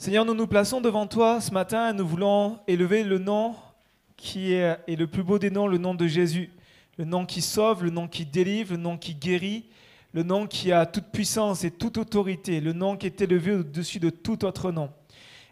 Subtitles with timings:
[0.00, 3.54] Seigneur, nous nous plaçons devant toi ce matin et nous voulons élever le nom
[4.16, 6.48] qui est, le plus beau des noms, le nom de Jésus.
[6.96, 9.66] Le nom qui sauve, le nom qui délivre, le nom qui guérit,
[10.14, 14.00] le nom qui a toute puissance et toute autorité, le nom qui est élevé au-dessus
[14.00, 14.88] de tout autre nom.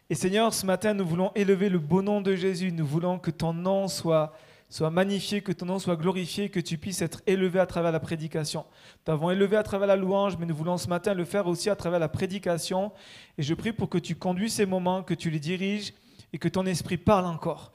[0.09, 2.73] Et Seigneur, ce matin, nous voulons élever le beau nom de Jésus.
[2.73, 4.33] Nous voulons que ton nom soit,
[4.69, 8.01] soit magnifié, que ton nom soit glorifié, que tu puisses être élevé à travers la
[8.01, 8.61] prédication.
[8.61, 11.71] Nous t'avons élevé à travers la louange, mais nous voulons ce matin le faire aussi
[11.71, 12.93] à travers la prédication.
[13.39, 15.95] Et je prie pour que tu conduis ces moments, que tu les diriges
[16.33, 17.73] et que ton esprit parle encore.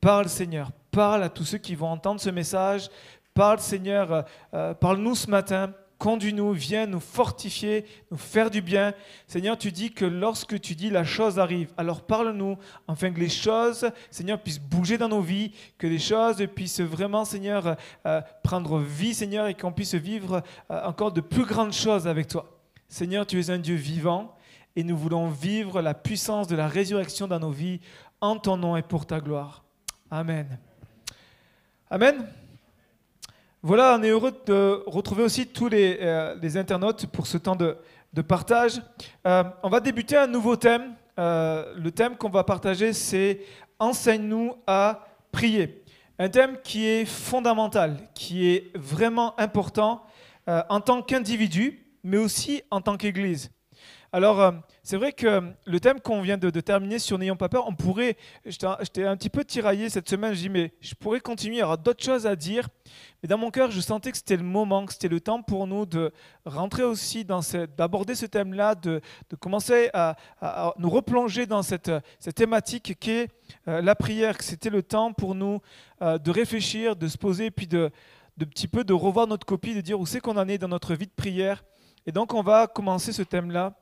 [0.00, 2.90] Parle Seigneur, parle à tous ceux qui vont entendre ce message.
[3.32, 8.94] Parle Seigneur, euh, euh, parle-nous ce matin conduis-nous, viens nous fortifier, nous faire du bien.
[9.26, 12.56] Seigneur, tu dis que lorsque tu dis la chose arrive, alors parle-nous,
[12.88, 17.24] afin que les choses, Seigneur, puissent bouger dans nos vies, que les choses puissent vraiment,
[17.24, 17.76] Seigneur,
[18.06, 22.60] euh, prendre vie, Seigneur, et qu'on puisse vivre encore de plus grandes choses avec toi.
[22.88, 24.36] Seigneur, tu es un Dieu vivant,
[24.76, 27.80] et nous voulons vivre la puissance de la résurrection dans nos vies
[28.20, 29.64] en ton nom et pour ta gloire.
[30.10, 30.58] Amen.
[31.90, 32.26] Amen.
[33.66, 37.56] Voilà, on est heureux de retrouver aussi tous les, euh, les internautes pour ce temps
[37.56, 37.78] de,
[38.12, 38.82] de partage.
[39.26, 40.92] Euh, on va débuter un nouveau thème.
[41.18, 43.40] Euh, le thème qu'on va partager, c'est
[43.78, 45.82] Enseigne-nous à prier.
[46.18, 50.04] Un thème qui est fondamental, qui est vraiment important
[50.46, 53.50] en tant qu'individu, mais aussi en tant qu'Église.
[54.14, 54.52] Alors, euh,
[54.84, 58.16] c'est vrai que le thème qu'on vient de, terminer sur N'ayons pas peur, on pourrait,
[58.46, 61.62] j'étais un petit peu tiraillé cette semaine, je dis, mais je pourrais continuer, il y
[61.64, 62.68] aura d'autres choses à dire.
[63.20, 65.66] Mais dans mon cœur, je sentais que c'était le moment, que c'était le temps pour
[65.66, 66.12] nous de
[66.44, 67.40] rentrer aussi dans
[67.76, 69.00] d'aborder ce thème-là, de,
[69.40, 70.14] commencer à,
[70.78, 73.30] nous replonger dans cette, cette thématique qui est
[73.66, 75.60] euh, la prière, que c'était le temps pour nous
[76.02, 77.90] euh, de réfléchir, de se poser, puis de,
[78.36, 80.68] de petit peu de revoir notre copie, de dire où c'est qu'on en est dans
[80.68, 81.64] notre vie de prière.
[82.06, 83.74] Et donc, on va commencer ce thème-là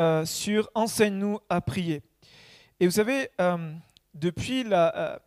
[0.00, 2.02] euh, sur Enseigne-nous à prier.
[2.80, 3.74] Et vous savez, euh,
[4.14, 5.18] depuis, la, euh,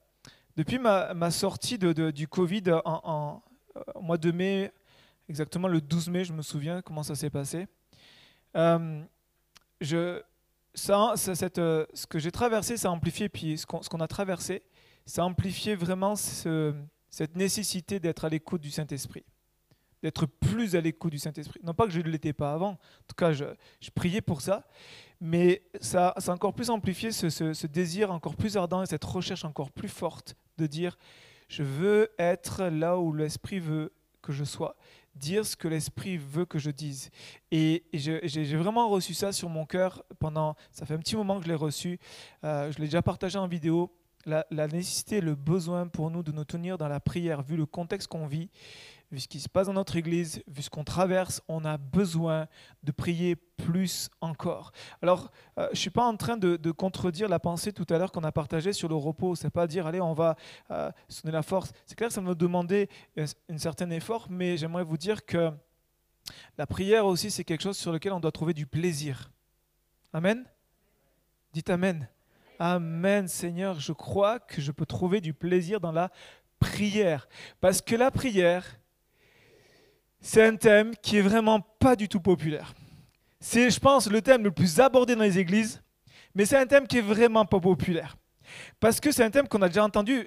[0.58, 3.44] depuis ma, sortie du Covid en,
[4.02, 4.72] mois de mai,
[5.30, 7.68] exactement le 12 mai, je me souviens comment ça s'est passé,
[8.56, 10.22] je,
[10.74, 14.64] ça, cette, ce que j'ai traversé, ça a amplifié, puis ce qu'on a traversé,
[15.06, 16.74] ça a amplifié vraiment ce,
[17.12, 19.24] cette nécessité d'être à l'écoute du Saint-Esprit
[20.04, 21.62] d'être plus à l'écoute du Saint-Esprit.
[21.64, 22.78] Non pas que je ne l'étais pas avant, en
[23.08, 23.46] tout cas je,
[23.96, 24.68] priais pour ça,
[25.22, 29.46] mais ça, ça a encore plus amplifié ce, désir encore plus ardent et cette recherche
[29.46, 30.98] encore plus forte de dire,
[31.48, 34.76] je veux être là où l'Esprit veut que je sois,
[35.16, 37.10] dire ce que l'Esprit veut que je dise.
[37.52, 41.46] Et, j'ai vraiment reçu ça sur mon cœur pendant, ça fait un petit moment que
[41.46, 41.98] je l'ai reçu,
[42.44, 46.32] euh, je l'ai déjà partagé en vidéo, la, la, nécessité, le besoin pour nous de
[46.32, 48.50] nous tenir dans la prière, vu le contexte qu'on vit
[49.14, 52.48] vu ce qui se passe dans notre Église, vu ce qu'on traverse, on a besoin
[52.82, 54.72] de prier plus encore.
[55.04, 58.12] Alors, euh, je ne suis pas en train de, contredire la pensée tout à l'heure
[58.12, 59.36] qu'on a partagée sur le repos.
[59.36, 60.36] C'est pas dire, allez, on va
[60.72, 60.92] euh,
[61.26, 61.72] la force.
[61.86, 65.52] C'est clair que ça me demander un, certain effort, mais j'aimerais vous dire que
[66.58, 69.30] la prière aussi, c'est quelque chose sur lequel on doit trouver du plaisir.
[70.12, 70.44] Amen?
[71.54, 72.10] Dites Amen.
[72.58, 73.80] Amen, Seigneur.
[73.80, 76.10] Je crois que je peux trouver du plaisir dans la
[76.58, 77.28] prière.
[77.62, 78.80] Parce que la prière,
[80.24, 82.74] c'est un thème qui est vraiment pas du tout populaire.
[83.42, 85.84] C'est, je pense, le thème le plus abordé dans les églises,
[86.34, 88.16] mais c'est un thème qui est vraiment pas populaire.
[88.80, 90.26] Parce que c'est un thème qu'on a déjà entendu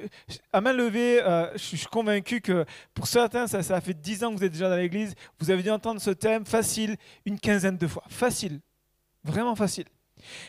[0.53, 1.23] à main levée.
[1.23, 4.69] Euh, je suis convaincu que pour certains, ça, fait dix ans que vous êtes déjà
[4.69, 5.15] dans l'église.
[5.39, 8.05] Vous avez dû entendre ce thème facile une quinzaine de fois.
[8.09, 8.61] Facile.
[9.25, 9.87] Vraiment facile.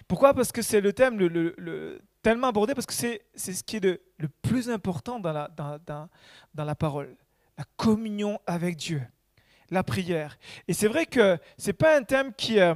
[0.07, 0.33] Pourquoi?
[0.33, 4.27] Parce que c'est le thème le, tellement abordé, parce que c'est, ce qui est le,
[4.41, 6.09] plus important dans la, dans, dans,
[6.53, 7.15] dans la parole.
[7.57, 9.01] La communion avec Dieu
[9.69, 10.37] la prière.
[10.67, 12.75] Et c'est vrai que ce n'est pas un thème qui, euh,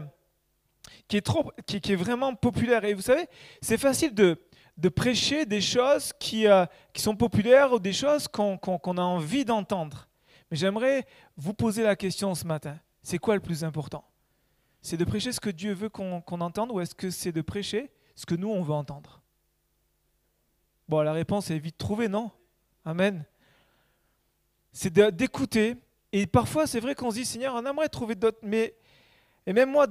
[1.08, 2.84] qui, est trop, qui, est vraiment populaire.
[2.86, 3.28] Et vous savez,
[3.62, 4.40] c'est facile de,
[4.78, 9.46] de, prêcher des choses qui, euh, qui, sont populaires ou des choses qu'on a envie
[9.46, 10.08] d'entendre.
[10.50, 11.06] Mais j'aimerais
[11.38, 12.78] vous poser la question ce matin.
[13.04, 14.04] C'est quoi le plus important?
[14.82, 17.92] C'est de prêcher ce que Dieu veut qu'on entende ou est-ce que c'est de prêcher
[18.16, 19.22] ce que nous, on veut entendre?
[20.90, 22.32] Bon, la réponse est vite trouvée, non?
[22.84, 23.24] Amen.
[24.74, 25.78] C'est d'écouter
[26.14, 28.76] et parfois, c'est vrai qu'on se dit, Seigneur, on aimerait trouver d'autres, mais...
[29.48, 29.88] Et même moi,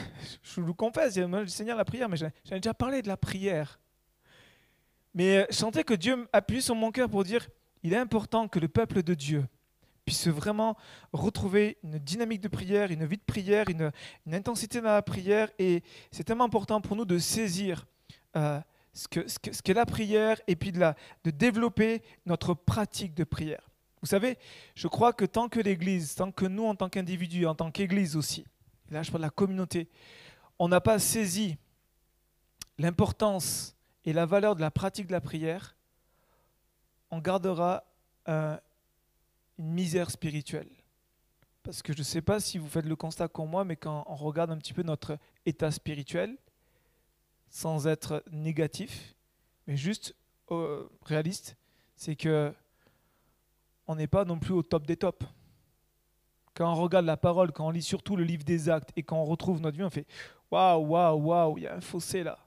[0.42, 3.80] je vous confesse, moi, Seigneur, la prière, mais j'en ai déjà parlé de la prière.
[5.14, 7.48] Mais euh, je sentais que Dieu appuie sur mon cœur pour dire,
[7.82, 9.46] il est important que le peuple de Dieu
[10.04, 10.76] puisse vraiment
[11.12, 13.90] retrouver une dynamique de prière, une vie de prière, une,
[14.32, 15.50] intensité dans la prière.
[15.58, 17.86] Et c'est tellement important pour nous de saisir
[18.36, 18.60] euh,
[18.92, 23.69] ce qu'est que, la prière et puis de développer notre pratique de prière.
[24.00, 24.38] Vous savez,
[24.74, 28.16] je crois que tant que l'Église, tant que nous en tant qu'individus, en tant qu'Église
[28.16, 28.46] aussi,
[28.90, 29.88] là je parle de la communauté,
[30.58, 31.58] on n'a pas saisi
[32.78, 35.76] l'importance et la valeur de la pratique de la prière,
[37.10, 37.84] on gardera
[38.26, 38.58] une
[39.58, 40.70] misère spirituelle.
[41.62, 44.04] Parce que je ne sais pas si vous faites le constat comme moi, mais quand
[44.06, 46.38] on regarde un petit peu notre état spirituel,
[47.50, 49.14] sans être négatif,
[49.66, 50.14] mais juste
[50.50, 51.56] euh, réaliste,
[51.96, 52.54] c'est que
[53.90, 55.26] on n'est pas non plus au top des tops.
[56.54, 59.16] Quand on regarde la parole, quand on lit surtout le livre des actes et quand
[59.16, 60.06] on retrouve notre vie, on fait
[60.50, 62.38] waouh, waouh, waouh, il y a un fossé là.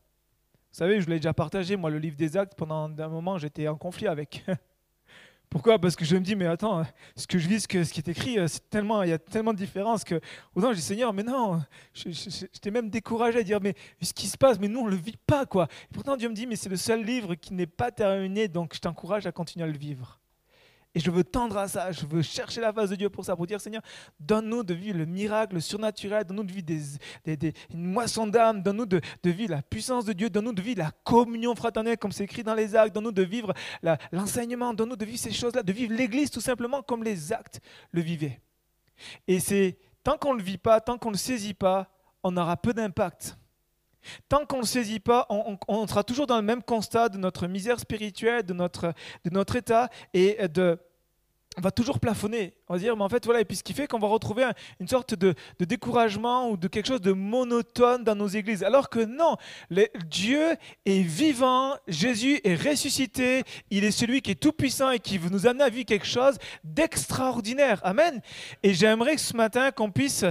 [0.71, 3.67] Vous savez, je l'ai déjà partagé, moi, le livre des actes, pendant un moment, j'étais
[3.67, 4.43] en conflit avec.
[5.49, 5.77] Pourquoi?
[5.77, 6.83] Parce que je me dis, mais attends,
[7.15, 9.13] ce que je vis, ce, que, ce qui est écrit, euh, c'est tellement, il y
[9.13, 10.19] a tellement de différences que,
[10.55, 11.61] autant je dis, Seigneur, mais non,
[11.93, 14.95] j'étais même découragé à dire, mais ce qui se passe, mais nous, on ne le
[14.95, 15.67] vit pas, quoi.
[15.91, 18.73] Et pourtant, Dieu me dit, mais c'est le seul livre qui n'est pas terminé, donc
[18.73, 20.22] je t'encourage à continuer à le vivre.
[20.95, 23.35] Et je veux tendre à ça, je veux chercher la face de Dieu pour ça,
[23.35, 23.81] pour dire Seigneur,
[24.19, 26.67] donne-nous de vivre le miracle surnaturel, donne-nous de vivre
[27.25, 30.79] des, une moisson d'âme, donne-nous de, de, vivre la puissance de Dieu, donne-nous de vivre
[30.79, 33.53] la communion fraternelle comme c'est écrit dans les actes, donne-nous de vivre
[34.11, 37.59] l'enseignement, donne-nous de vivre ces choses-là, de vivre l'Église tout simplement comme les actes
[37.91, 38.39] le vivaient.
[39.27, 41.89] Et c'est tant qu'on ne le vit pas, tant qu'on ne le saisit pas,
[42.21, 43.35] on aura peu d'impact.
[44.29, 47.79] Tant qu'on ne saisit pas, on, sera toujours dans le même constat de notre misère
[47.79, 50.77] spirituelle, de notre, de notre état, et de,
[51.57, 52.53] on va toujours plafonner.
[52.67, 54.45] On va dire, mais en fait, voilà, et puis ce qui fait qu'on va retrouver
[54.79, 58.63] une sorte de, découragement ou de quelque chose de monotone dans nos églises.
[58.63, 59.37] Alors que non,
[60.05, 60.55] Dieu
[60.85, 65.47] est vivant, Jésus est ressuscité, il est celui qui est tout-puissant et qui veut nous
[65.47, 67.79] amener à vivre quelque chose d'extraordinaire.
[67.83, 68.21] Amen.
[68.63, 70.25] Et j'aimerais que ce matin qu'on puisse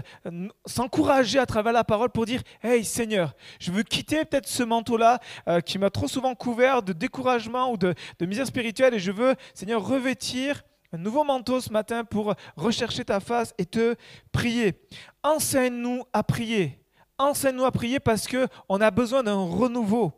[0.66, 5.20] s'encourager à travers la parole pour dire, hey Seigneur, je veux quitter peut-être ce manteau-là
[5.48, 9.34] euh, qui m'a trop souvent couvert de découragement ou de misère spirituelle et je veux,
[9.54, 13.94] Seigneur, revêtir un nouveau manteau ce matin pour rechercher ta face et te
[14.30, 14.74] prier.
[15.22, 16.78] Enseigne-nous à prier.
[17.18, 20.12] Enseigne-nous à prier parce que on a besoin d'un renouveau.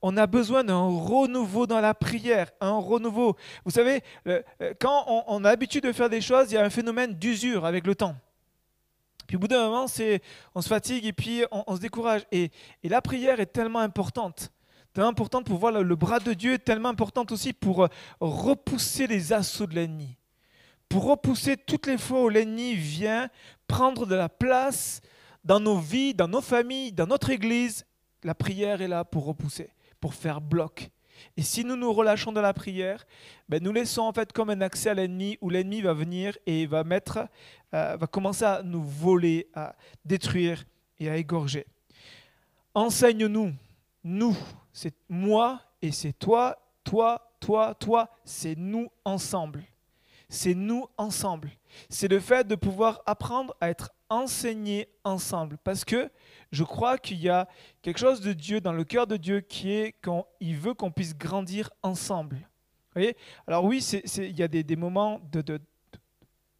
[0.00, 3.36] On a besoin d'un renouveau dans la prière, un renouveau.
[3.64, 6.64] Vous savez, euh, euh, quand on, a l'habitude de faire des choses, il y a
[6.64, 8.16] un phénomène d'usure avec le temps.
[9.26, 9.84] Puis au bout d'un moment,
[10.54, 12.22] on se fatigue et puis on, se décourage.
[12.30, 12.50] et,
[12.84, 14.50] la prière est tellement importante
[14.96, 17.88] tellement importante pour voir le, bras de Dieu, tellement importante aussi pour euh,
[18.18, 20.16] repousser les assauts de l'ennemi.
[20.88, 23.28] Pour repousser toutes les fois où l'ennemi vient
[23.66, 25.02] prendre de la place
[25.44, 27.84] dans nos vies, dans nos familles, dans notre église,
[28.24, 29.68] la prière est là pour repousser,
[30.00, 30.88] pour faire bloc.
[31.36, 33.04] Et si nous nous relâchons de la prière,
[33.50, 36.64] ben nous laissons en fait comme un accès à l'ennemi où l'ennemi va venir et
[36.64, 37.28] va mettre,
[37.74, 39.76] euh, va commencer à nous voler, à
[40.06, 40.64] détruire
[40.98, 41.66] et à égorger.
[42.72, 43.52] Enseigne-nous,
[44.04, 44.34] nous,
[44.76, 49.64] c'est moi et c'est toi, toi, toi, toi, c'est nous ensemble.
[50.28, 51.50] C'est nous ensemble.
[51.88, 55.56] C'est le fait de pouvoir apprendre à être enseigné ensemble.
[55.64, 56.10] Parce que
[56.52, 57.48] je crois qu'il y a
[57.80, 61.16] quelque chose de Dieu dans le cœur de Dieu qui est qu'il veut qu'on puisse
[61.16, 62.46] grandir ensemble.
[63.46, 63.82] Alors oui,
[64.18, 65.58] il y a des, moments de,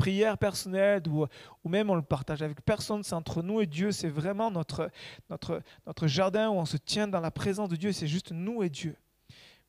[0.06, 1.26] prière personnelle ou,
[1.68, 4.88] même on le partage avec personne, c'est entre nous et Dieu, c'est vraiment notre,
[5.30, 8.62] notre, notre jardin où on se tient dans la présence de Dieu, c'est juste nous
[8.62, 8.94] et Dieu.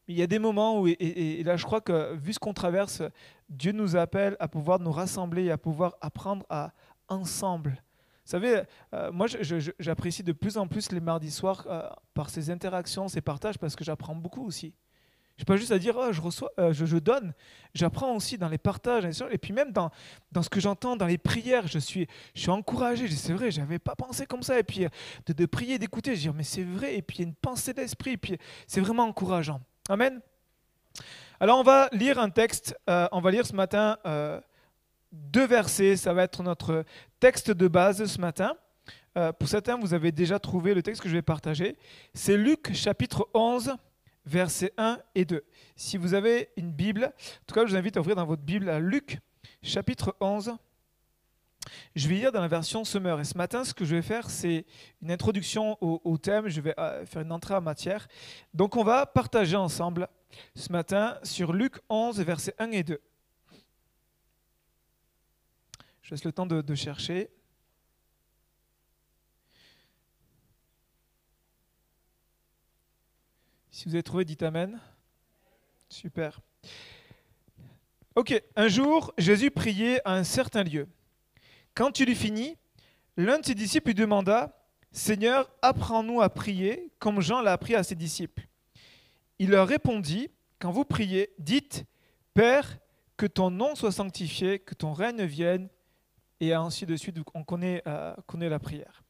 [0.07, 3.01] Il y a des moments où, et, là je crois que vu ce qu'on traverse,
[3.49, 6.71] Dieu nous appelle à pouvoir nous rassembler et à pouvoir apprendre à
[7.07, 7.71] ensemble.
[7.71, 8.61] Vous savez,
[8.93, 9.25] euh, moi
[9.79, 13.75] j'apprécie de plus en plus les mardis soirs euh, par ces interactions, ces partages, parce
[13.75, 14.75] que j'apprends beaucoup aussi.
[15.37, 17.33] Je pas juste à dire, oh, je, reçois, euh, je, donne.
[17.75, 19.91] J'apprends aussi dans les partages, et puis même dans,
[20.31, 23.07] dans ce que j'entends, dans les prières, je suis, je suis encouragé.
[23.09, 24.57] C'est vrai, je n'avais pas pensé comme ça.
[24.57, 24.89] Et puis euh,
[25.27, 26.95] de, de prier, d'écouter, je dis, mais c'est vrai.
[26.95, 29.61] Et puis il y a une pensée d'esprit, et puis c'est vraiment encourageant.
[29.89, 30.19] Amen.
[31.39, 33.97] Alors on va lire un texte, euh, on va lire ce matin
[35.11, 36.83] deux versets, ça va être notre
[37.19, 38.55] texte de base ce matin.
[39.39, 41.77] pour certains, vous avez déjà trouvé le texte que je vais partager.
[42.13, 43.77] C'est Luc chapitre 11
[44.27, 45.43] versets 1 et 2.
[45.75, 48.43] Si vous avez une Bible, en tout cas, je vous invite à ouvrir dans votre
[48.43, 49.19] Bible à Luc,
[49.63, 50.55] chapitre 11.
[51.95, 53.19] Je vais lire dans la version Summer.
[53.19, 54.65] Et ce matin, ce que je vais faire, c'est
[55.01, 56.47] une introduction au, thème.
[56.47, 58.07] Je vais euh, faire une entrée en matière.
[58.53, 60.07] Donc, on va partager ensemble
[60.55, 63.01] ce matin sur Luc 11, versets 1 et 2.
[66.03, 67.29] Je laisse le temps de chercher.
[73.77, 74.79] Si vous avez trouvé, dites Amen.
[75.87, 76.41] Super.
[78.15, 80.87] Ok, un jour, Jésus priait à un certain lieu.
[81.75, 82.57] Quand il eut fini,
[83.17, 87.83] l'un de ses disciples lui demanda, Seigneur, apprends-nous à prier comme Jean l'a appris à
[87.83, 88.47] ses disciples.
[89.37, 91.85] Il leur répondit, quand vous priez, dites,
[92.33, 92.79] Père,
[93.15, 95.69] que ton nom soit sanctifié, que ton règne vienne,
[96.39, 99.03] et ainsi de suite, on connaît, euh, connaît la prière.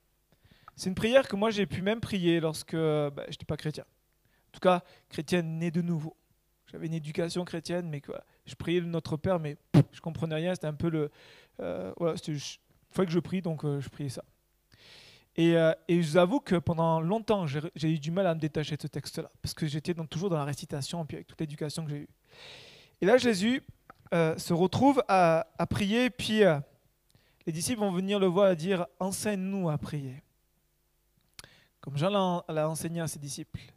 [0.75, 3.85] C'est une prière que moi j'ai pu même prier lorsque bah, je n'étais pas chrétien.
[4.57, 6.17] Tout cas, chrétienne née de nouveau.
[6.71, 8.01] J'avais une éducation chrétienne, mais
[8.47, 9.55] je priais le Notre Père, mais
[9.91, 10.55] je comprenais rien.
[10.55, 11.11] C'était un peu le.
[11.59, 12.15] Euh, voilà.
[12.27, 12.39] Il
[12.89, 14.23] fallait que je prie, donc euh, je priais ça.
[15.35, 18.39] Et, euh, et, je vous avoue que pendant longtemps, j'ai eu du mal à me
[18.39, 21.85] détacher de ce texte-là, parce que j'étais toujours dans la récitation, puis avec toute l'éducation
[21.85, 22.09] que j'ai eue.
[22.99, 23.61] Et là, Jésus
[24.11, 26.41] se retrouve à, à prier, puis
[27.45, 30.23] les disciples vont venir le voir et dire Enseigne-nous à prier.
[31.79, 33.76] Comme Jean l'a enseigné à ses disciples.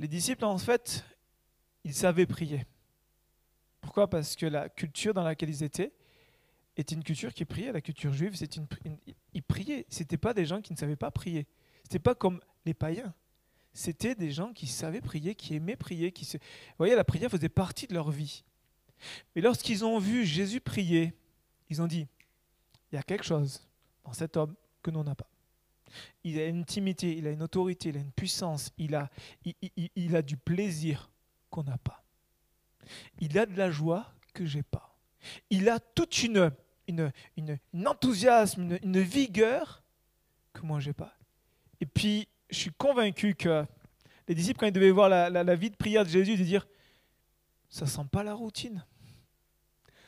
[0.00, 1.04] Les disciples, en fait,
[1.84, 2.64] ils savaient prier.
[3.82, 4.08] Pourquoi?
[4.08, 5.92] Parce que la culture dans laquelle ils étaient
[6.74, 7.70] était une culture qui priait.
[7.70, 8.66] La culture juive, c'est une,
[9.34, 9.84] ils priaient.
[9.90, 11.46] C'était pas des gens qui ne savaient pas prier.
[11.82, 13.12] C'était pas comme les païens.
[13.74, 16.14] C'était des gens qui savaient prier, qui aimaient prier.
[16.18, 16.38] Vous
[16.78, 18.42] voyez, la prière faisait partie de leur vie.
[19.36, 21.12] Mais lorsqu'ils ont vu Jésus prier,
[21.68, 22.08] ils ont dit,
[22.90, 23.68] il y a quelque chose
[24.02, 25.28] dans cet homme que nous n'a pas.
[26.24, 29.10] Il a une intimité, il a une autorité, il a une puissance, il a,
[30.22, 31.10] du plaisir
[31.50, 32.02] qu'on n'a pas.
[33.20, 34.96] Il a de la joie que j'ai pas.
[35.50, 36.50] Il a toute une,
[37.86, 39.82] enthousiasme, une, vigueur
[40.52, 41.16] que moi j'ai pas.
[41.80, 43.64] Et puis, je suis convaincu que
[44.28, 46.66] les disciples, quand ils devaient voir la, vie de prière de Jésus, de dire,
[47.68, 48.84] ça sent pas la routine.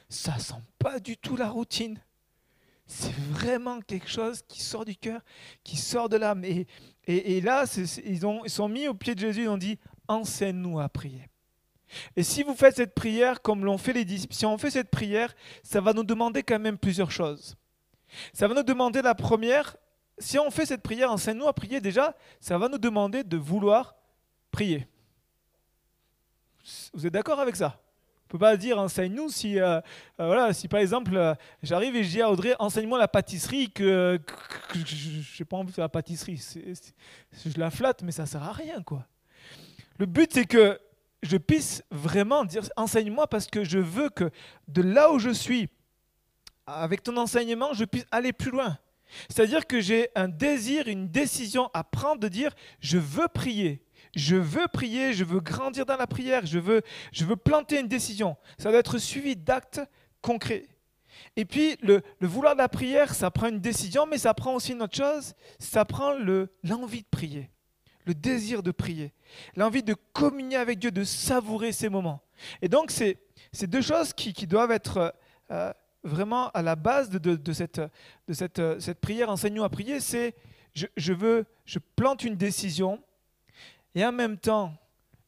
[0.09, 2.01] Ça sent pas du tout la routine.
[2.87, 5.21] C'est vraiment quelque chose qui sort du cœur,
[5.65, 6.45] qui sort de l'âme.
[6.45, 7.65] Et, là,
[8.05, 11.29] ils, ont, sont mis au pied de Jésus, ils ont dit, enseigne-nous à prier.
[12.17, 14.91] Et si vous faites cette prière comme l'ont fait les disciples, si on fait cette
[14.91, 17.57] prière, ça va nous demander quand même plusieurs choses.
[18.33, 19.77] Ça va nous demander la première,
[20.19, 23.95] si on fait cette prière, enseigne-nous à prier déjà, ça va nous demander de vouloir
[24.51, 24.87] prier.
[26.93, 27.81] Vous êtes d'accord avec ça?
[28.33, 29.81] Peut pas dire enseigne-nous si, euh, euh,
[30.25, 34.19] voilà, si par exemple euh, j'arrive et je dis à Audrey enseigne-moi la pâtisserie que,
[34.75, 36.43] je n'ai pas envie de faire la pâtisserie.
[37.45, 39.07] je la flatte, mais ça ne sert à rien quoi.
[39.99, 40.81] Le but c'est que
[41.23, 44.31] je puisse vraiment dire enseigne-moi parce que je veux que
[44.67, 45.69] de là où je suis,
[46.67, 48.79] avec ton enseignement, je puisse aller plus loin.
[49.29, 53.82] C'est-à-dire que j'ai un désir, une décision à prendre de dire je veux prier.
[54.15, 57.89] Je veux prier, je veux grandir dans la prière, je veux, je veux planter une
[57.89, 58.37] décision.
[58.59, 59.81] Ça doit être suivi d'actes
[60.21, 60.67] concrets.
[61.37, 64.73] Et puis, le, vouloir de la prière, ça prend une décision, mais ça prend aussi
[64.73, 66.13] une autre chose, ça prend
[66.63, 67.51] l'envie de prier
[68.05, 69.13] le désir de prier,
[69.57, 72.23] l'envie de communier avec Dieu, de savourer ces moments.
[72.61, 73.19] Et donc, c'est
[73.67, 75.15] deux choses qui, doivent être
[75.51, 77.81] euh, vraiment à la base de, cette,
[79.01, 80.35] prière, enseignons à prier, c'est
[80.75, 83.03] je, veux, je plante une décision
[83.95, 84.75] et en même temps,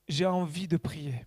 [0.09, 1.27] j'ai envie de prier.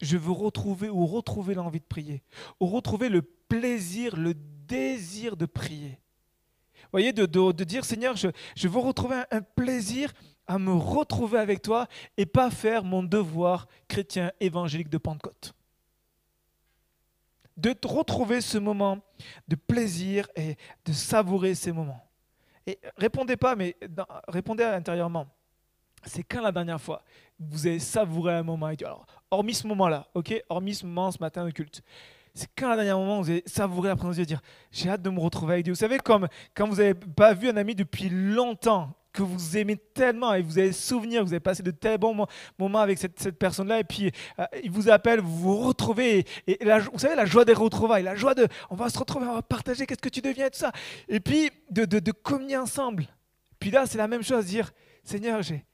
[0.00, 2.22] Je veux retrouver ou retrouver l'envie de prier,
[2.60, 6.00] ou retrouver le plaisir, le désir de prier.
[6.82, 10.12] Vous voyez, de, dire Seigneur, je, je veux retrouver un plaisir
[10.46, 15.54] à me retrouver avec toi et pas faire mon devoir chrétien évangélique de Pentecôte.
[17.56, 18.98] De retrouver ce moment
[19.48, 22.04] de plaisir et de savourer ces moments.
[22.66, 23.76] Et répondez pas, mais
[24.28, 25.26] répondez intérieurement.
[26.06, 27.02] C'est quand la dernière fois
[27.38, 28.86] vous avez savouré un moment avec Dieu?
[28.86, 30.42] Alors, hormis ce moment-là, ok?
[30.48, 31.82] Hormis ce moment ce matin de culte.
[32.34, 34.42] C'est quand la dernière moment vous avez savouré la présence de Dieu, dire
[34.72, 35.72] j'ai hâte de me retrouver avec Dieu.
[35.72, 39.76] Vous savez, comme quand vous n'avez pas vu un ami depuis longtemps que vous aimez
[39.76, 42.26] tellement et vous avez souvenir, vous avez passé de tels bons
[42.58, 46.58] moments avec cette, personne-là et puis euh, il vous appelle, vous vous retrouvez et,
[46.92, 49.42] vous savez la joie des retrouvailles, la joie de on va se retrouver, on va
[49.42, 50.72] partager qu'est-ce que tu deviens et tout ça
[51.08, 53.06] et puis de, de, communier ensemble.
[53.60, 54.72] Puis là c'est la même chose, dire
[55.04, 55.64] Seigneur j'ai,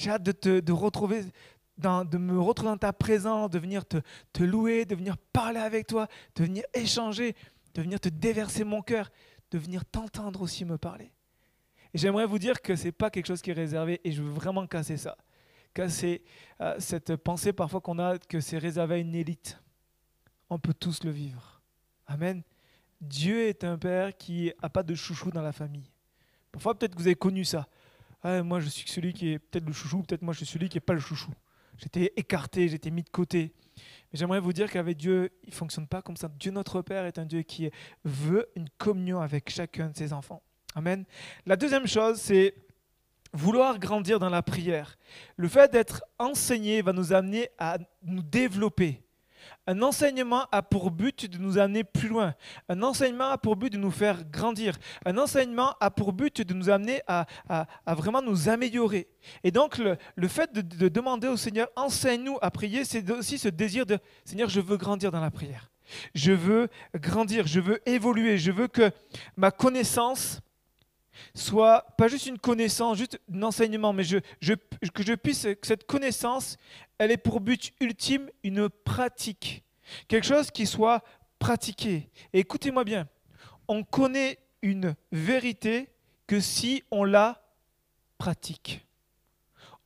[0.00, 1.24] j'ai hâte de te de retrouver
[1.76, 5.86] dans, de me retrouver dans ta présence, de venir te, louer, de venir parler avec
[5.86, 7.34] toi, de venir échanger,
[7.74, 9.10] de venir te déverser mon cœur,
[9.50, 11.12] de venir t'entendre aussi me parler.
[11.92, 14.22] Et j'aimerais vous dire que ce n'est pas quelque chose qui est réservé et je
[14.22, 15.18] veux vraiment casser ça.
[15.74, 16.22] Casser
[16.60, 19.60] euh, cette pensée parfois qu'on a que c'est réservé à une élite.
[20.48, 21.60] On peut tous le vivre.
[22.06, 22.42] Amen.
[23.00, 25.90] Dieu est un père qui n'a pas de chouchou dans la famille.
[26.52, 27.68] Parfois, peut-être que vous avez connu ça.
[28.24, 30.76] Moi, je suis celui qui est peut-être le chouchou, peut-être moi, je suis celui qui
[30.76, 31.30] n'est pas le chouchou.
[31.78, 33.52] J'étais écarté, j'étais mis de côté.
[34.12, 36.28] Mais j'aimerais vous dire qu'avec Dieu, il ne fonctionne pas comme ça.
[36.38, 37.70] Dieu, notre Père, est un Dieu qui
[38.04, 40.42] veut une communion avec chacun de ses enfants.
[40.74, 41.04] Amen.
[41.46, 42.54] La deuxième chose, c'est
[43.32, 44.98] vouloir grandir dans la prière.
[45.36, 49.02] Le fait d'être enseigné va nous amener à nous développer.
[49.66, 52.34] Un enseignement a pour but de nous amener plus loin.
[52.68, 54.76] Un enseignement a pour but de nous faire grandir.
[55.04, 57.26] Un enseignement a pour but de nous amener à,
[57.86, 59.08] vraiment nous améliorer.
[59.44, 63.48] Et donc le, fait de, de, demander au Seigneur, enseigne-nous à prier, c'est aussi ce
[63.48, 65.70] désir de, Seigneur, je veux grandir dans la prière.
[66.14, 68.90] Je veux grandir, je veux évoluer, je veux que
[69.36, 70.40] ma connaissance
[71.34, 76.56] soit pas juste une connaissance, juste un enseignement, mais que je puisse, que cette connaissance,
[76.98, 79.62] elle est pour but ultime une pratique.
[80.08, 81.02] Quelque chose qui soit
[81.38, 82.10] pratiqué.
[82.32, 83.08] Écoutez-moi bien,
[83.68, 85.88] on connaît une vérité
[86.26, 87.42] que si on la
[88.18, 88.86] pratique.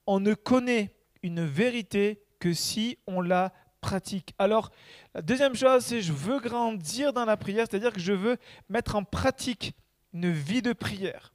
[0.06, 4.34] On ne connaît une vérité que si on la pratique.
[4.38, 4.70] Alors,
[5.14, 8.36] la deuxième chose, c'est je veux grandir dans la prière, c'est-à-dire que je veux
[8.68, 9.74] mettre en pratique
[10.14, 11.35] une vie de prière.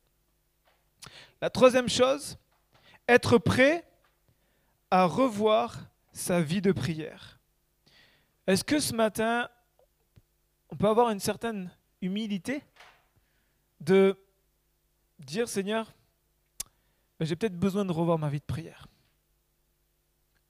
[1.41, 2.37] La troisième chose,
[3.07, 3.85] être prêt
[4.89, 5.77] à revoir
[6.11, 7.39] sa vie de prière.
[8.47, 9.47] Est-ce que ce matin,
[10.69, 11.69] on peut avoir une certaine
[12.01, 12.63] humilité
[13.79, 14.17] de
[15.19, 15.93] dire Seigneur,
[17.19, 18.87] ben, j'ai peut-être besoin de revoir ma vie de prière.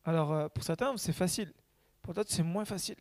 [0.06, 1.54] Alors, euh, pour certains, c'est facile.
[2.02, 2.98] Pour d'autres, c'est moins facile.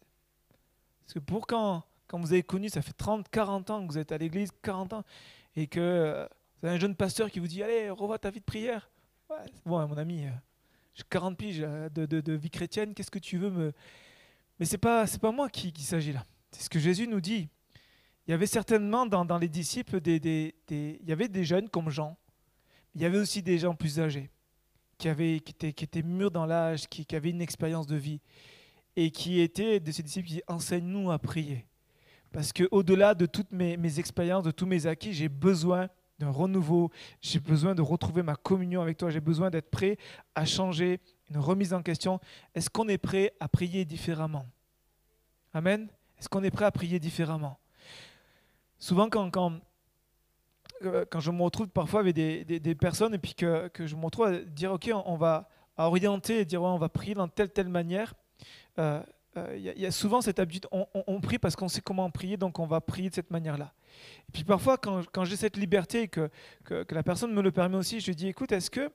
[1.03, 3.99] Parce que pour quand, quand vous avez connu, ça fait 30, 40 ans que vous
[3.99, 5.05] êtes à l'église, 40 ans,
[5.55, 6.27] et que euh,
[6.61, 8.91] vous avez un jeune pasteur qui vous dit Allez, revois ta vie de prière.
[9.65, 10.31] Bon, mon ami, euh,
[10.95, 13.73] j'ai 40 piges de, de, vie chrétienne, qu'est-ce que tu veux me.
[14.59, 16.25] Mais ce n'est pas, moi qui, s'agit là.
[16.51, 17.49] C'est ce que Jésus nous dit.
[18.27, 22.17] Il y avait certainement dans, les disciples des, il y avait des jeunes comme Jean.
[22.95, 24.31] Il y avait aussi des gens plus âgés
[24.97, 27.97] qui, avaient, qui, étaient, qui étaient mûrs dans l'âge, qui, qui avaient une expérience de
[27.97, 28.21] vie
[28.97, 31.65] et qui étaient de ces disciples qui enseignent-nous à prier.
[32.33, 37.39] Parce qu'au-delà de toutes mes, expériences, de tous mes acquis, j'ai besoin d'un renouveau, j'ai
[37.39, 39.97] besoin de retrouver ma communion avec toi, j'ai besoin d'être prêt
[40.35, 42.21] à changer, une remise en question.
[42.55, 44.47] Est-ce qu'on est prêt à prier différemment?
[45.55, 45.89] Amen?
[46.19, 47.59] Est-ce qu'on est prêt à prier différemment?
[48.79, 49.61] Souvent, quand, quand,
[50.85, 53.97] euh, quand je me retrouve parfois avec des, des, personnes et puis que, que, je
[53.97, 57.29] me retrouve à dire, OK, on, va orienter et dire, ouais, on va prier dans
[57.29, 58.15] telle, telle manière,
[58.79, 59.03] euh,
[59.37, 62.59] euh, il y, a souvent cette habitude, on, prie parce qu'on sait comment prier, donc
[62.59, 63.73] on va prier de cette manière-là.
[64.29, 66.31] Et puis parfois, quand, j'ai cette liberté et que,
[66.91, 68.91] la personne me le permet aussi, je dis, écoute, est-ce que,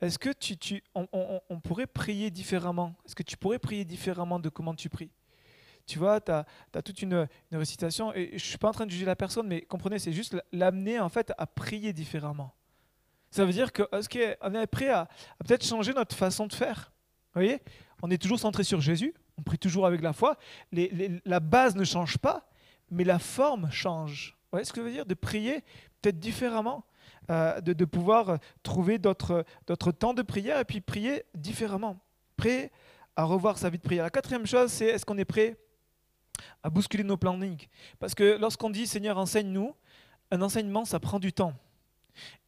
[0.00, 2.94] est que tu, on, pourrait prier différemment?
[3.04, 5.10] Est-ce que tu pourrais prier différemment de comment tu pries?
[5.86, 6.44] Tu vois, tu as,
[6.82, 9.60] toute une, récitation, et je ne suis pas en train de juger la personne, mais
[9.60, 12.54] comprenez, c'est juste l'amener en fait à prier différemment.
[13.30, 16.92] Ça veut dire qu'on est prêt à, à peut-être changer notre façon de faire?
[17.34, 17.60] Vous voyez?
[18.02, 20.36] On est toujours centré sur Jésus, on prie toujours avec la foi.
[20.72, 22.48] la base ne change pas,
[22.90, 24.36] mais la forme change.
[24.44, 25.06] Vous voyez ce que je veux dire?
[25.06, 25.62] De prier
[26.00, 26.84] peut-être différemment,
[27.30, 29.44] euh, de, pouvoir trouver d'autres
[29.98, 31.98] temps de prière et puis prier différemment.
[32.36, 32.70] Prêt
[33.16, 34.04] à revoir sa vie de prière.
[34.04, 35.56] La quatrième chose, c'est est-ce qu'on est prêt
[36.62, 37.66] à bousculer nos plannings?
[37.98, 39.74] Parce que lorsqu'on dit Seigneur, enseigne-nous,
[40.30, 41.54] un enseignement, ça prend du temps.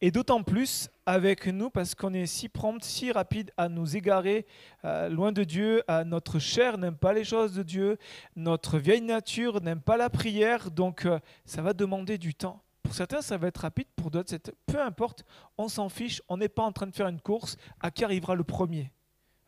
[0.01, 4.47] Et d'autant plus avec nous parce qu'on est si prompt, si rapide à nous égarer
[4.85, 5.83] euh, loin de Dieu.
[6.07, 7.99] notre chair n'aime pas les choses de Dieu.
[8.37, 10.71] Notre vieille nature n'aime pas la prière.
[10.71, 12.63] Donc euh, ça va demander du temps.
[12.83, 13.89] Pour certains, ça va être rapide.
[13.97, 14.35] Pour d'autres,
[14.67, 15.25] peu importe.
[15.59, 16.23] On s'en fiche.
[16.29, 18.91] On n'est pas en train de faire une course à qui arrivera le premier.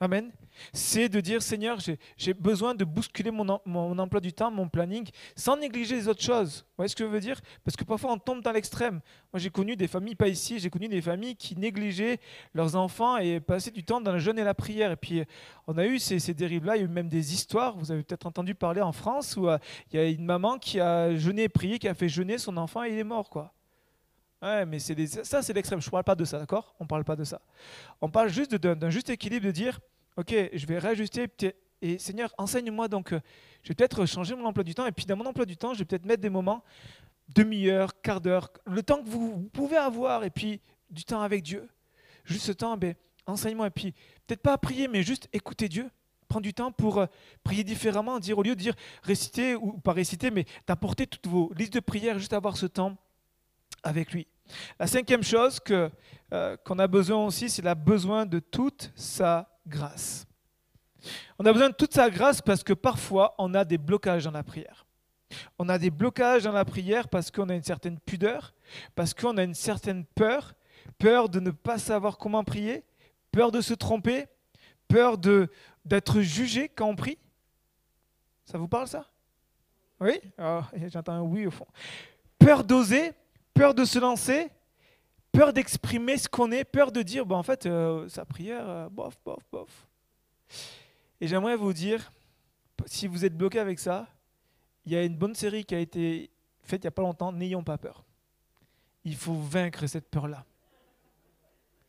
[0.03, 0.33] Amen.
[0.73, 1.77] C'est de dire, Seigneur,
[2.17, 3.51] j'ai besoin de bousculer mon,
[3.99, 6.61] emploi du temps, mon planning, sans négliger les autres choses.
[6.61, 7.39] Vous voyez ce que je veux dire?
[7.65, 9.03] Parce que parfois, on tombe dans l'extrême.
[9.31, 12.19] Moi, j'ai connu des familles, pas ici, j'ai connu des familles qui négligeaient
[12.55, 14.91] leurs enfants et passaient du temps dans le jeûne et la prière.
[14.91, 15.23] Et puis,
[15.67, 16.77] on a eu ces, ces dérives-là.
[16.77, 19.49] Il y a eu même des histoires, vous avez peut-être entendu parler en France, où
[19.49, 19.59] euh,
[19.93, 22.57] il y a une maman qui a jeûné et prié, qui a fait jeûner son
[22.57, 23.53] enfant et il est mort, quoi.
[24.42, 25.81] Ouais, mais c'est ça, c'est l'extrême.
[25.81, 26.74] Je ne parle pas de ça, d'accord?
[26.81, 27.40] On ne parle pas de ça.
[28.00, 29.81] On parle juste d'un juste équilibre de dire,
[30.16, 31.29] ok, je vais réajuster.
[31.83, 33.12] Et Seigneur, enseigne-moi donc.
[33.12, 33.20] Euh,
[33.62, 34.87] je vais peut-être changer mon emploi du temps.
[34.87, 36.62] Et puis dans mon emploi du temps, je vais peut-être mettre des moments,
[37.29, 40.24] demi-heure, quart d'heure, le temps que vous, pouvez avoir.
[40.24, 41.68] Et puis du temps avec Dieu.
[42.24, 42.94] Juste ce temps, ben,
[43.26, 43.66] enseigne-moi.
[43.66, 43.92] Et puis
[44.26, 45.90] peut-être pas prier, mais juste écouter Dieu.
[46.29, 47.07] Prendre du temps pour euh,
[47.44, 48.20] prier différemment.
[48.20, 51.81] Dire au lieu de dire réciter ou pas réciter, mais d'apporter toutes vos listes de
[51.81, 52.96] prières, juste avoir ce temps
[53.83, 54.27] avec lui.
[54.79, 55.90] La cinquième chose que,
[56.33, 60.27] euh, qu'on a besoin aussi, c'est la besoin de toute sa grâce.
[61.38, 64.31] On a besoin de toute sa grâce parce que parfois on a des blocages dans
[64.31, 64.87] la prière.
[65.59, 68.53] On a des blocages dans la prière parce qu'on a une certaine pudeur,
[68.95, 70.55] parce qu'on a une certaine peur,
[70.99, 72.85] peur de ne pas savoir comment prier,
[73.31, 74.27] peur de se tromper,
[74.88, 75.49] peur de
[75.85, 77.16] d'être jugé quand on prie.
[78.45, 79.07] Ça vous parle ça?
[80.01, 80.21] Oui?
[80.37, 81.66] Ah, J'entends un oui au fond.
[82.38, 83.12] Peur d'oser,
[83.55, 84.51] peur de se lancer,
[85.33, 88.89] peur d'exprimer ce qu'on est, peur de dire, bon, en fait, euh, sa prière, euh,
[88.89, 89.89] bof, bof, bof.
[91.21, 92.11] Et j'aimerais vous dire,
[92.87, 94.07] si vous êtes bloqué avec ça,
[94.87, 96.31] il y a une bonne série qui a été
[96.63, 98.05] faite il n'y a pas longtemps, N'ayons pas peur.
[99.05, 100.45] Il faut vaincre cette peur-là.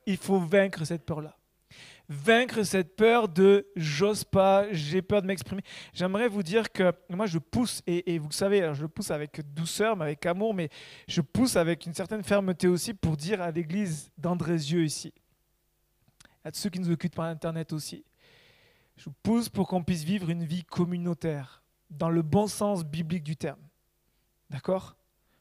[0.06, 1.36] Il faut vaincre cette peur-là.
[2.12, 5.62] Vaincre cette peur de j'ose pas, j'ai peur de m'exprimer.
[5.94, 9.40] J'aimerais vous dire que moi je pousse, et, vous le savez, je le pousse avec
[9.54, 10.70] douceur, mais avec amour, mais
[11.08, 15.14] je pousse avec une certaine fermeté aussi pour dire à l'église d'Andrézieux ici,
[16.44, 18.04] à ceux qui nous occupent par Internet aussi,
[18.98, 23.38] je pousse pour qu'on puisse vivre une vie communautaire, dans le bon sens biblique du
[23.38, 23.62] terme.
[24.50, 24.98] D'accord?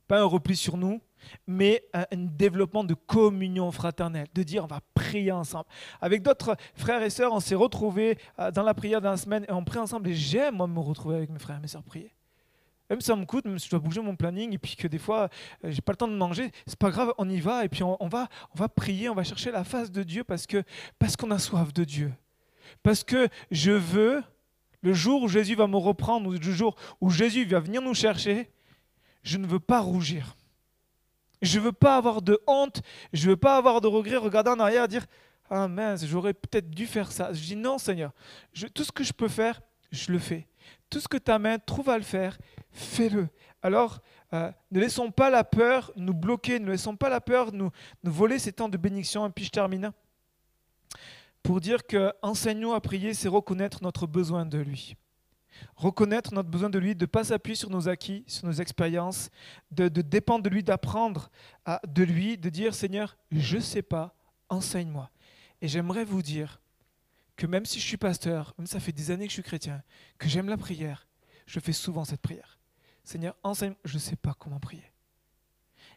[0.07, 1.01] Pas un repli sur nous,
[1.47, 5.66] mais un, développement de communion fraternelle, de dire on va prier ensemble.
[6.01, 9.44] Avec d'autres frères et sœurs, on s'est retrouvés euh, dans la prière dans la semaine
[9.49, 10.09] et on prie ensemble.
[10.09, 12.12] Et j'aime, me retrouver avec mes frères et mes sœurs prier.
[12.88, 14.88] Même si ça me coûte, même si je dois bouger mon planning et puis que
[14.88, 15.29] des fois
[15.64, 17.83] euh, j'ai pas le temps de manger, c'est pas grave, on y va et puis
[17.83, 20.62] on, va, on va prier, on va chercher la face de Dieu parce que
[20.99, 22.12] parce qu'on a soif de Dieu.
[22.83, 24.23] Parce que je veux,
[24.83, 27.94] le jour où Jésus va me reprendre, ou le jour où Jésus va venir nous
[27.94, 28.51] chercher,
[29.23, 30.37] je ne veux pas rougir.
[31.42, 34.50] Je ne veux pas avoir de honte, je ne veux pas avoir de regret, regarder
[34.50, 35.07] en arrière et dire
[35.48, 37.33] Ah mince, j'aurais peut-être dû faire ça.
[37.33, 38.12] Je dis Non, Seigneur,
[38.74, 40.46] tout ce que je peux faire, je le fais.
[40.88, 42.37] Tout ce que ta main trouve à le faire,
[42.72, 43.29] fais-le.
[43.62, 44.00] Alors,
[44.33, 47.70] euh, ne laissons pas la peur nous bloquer, ne laissons pas la peur nous,
[48.03, 49.26] nous voler ces temps de bénédiction.
[49.26, 49.92] Et puis je termine
[51.42, 54.96] pour dire que enseignons à prier, c'est reconnaître notre besoin de lui.
[55.77, 59.31] Reconnaître notre besoin de lui, de ne pas s'appuyer sur nos acquis, sur nos expériences,
[59.71, 61.31] de, dépendre de lui, d'apprendre
[61.87, 64.15] de lui, de dire Seigneur, je ne sais pas,
[64.49, 65.11] enseigne-moi.
[65.61, 66.61] Et j'aimerais vous dire
[67.37, 69.83] que même si je suis pasteur, même ça fait des années que je suis chrétien,
[70.19, 71.07] que j'aime la prière,
[71.47, 72.59] je fais souvent cette prière.
[73.05, 74.85] Seigneur, enseigne, je ne sais pas comment prier.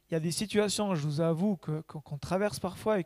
[0.09, 3.05] Il y a des situations, je vous avoue, qu'on traverse parfois et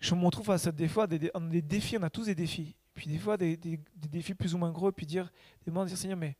[0.00, 2.74] je me retrouve face à des fois des, des défis, on a tous des défis
[2.94, 3.56] puis des fois des,
[3.94, 5.30] défis plus ou moins gros, puis dire,
[5.66, 6.36] des dire Seigneur, mais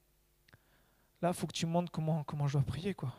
[1.20, 3.14] là, il faut que tu me montres comment, comment je dois prier, quoi.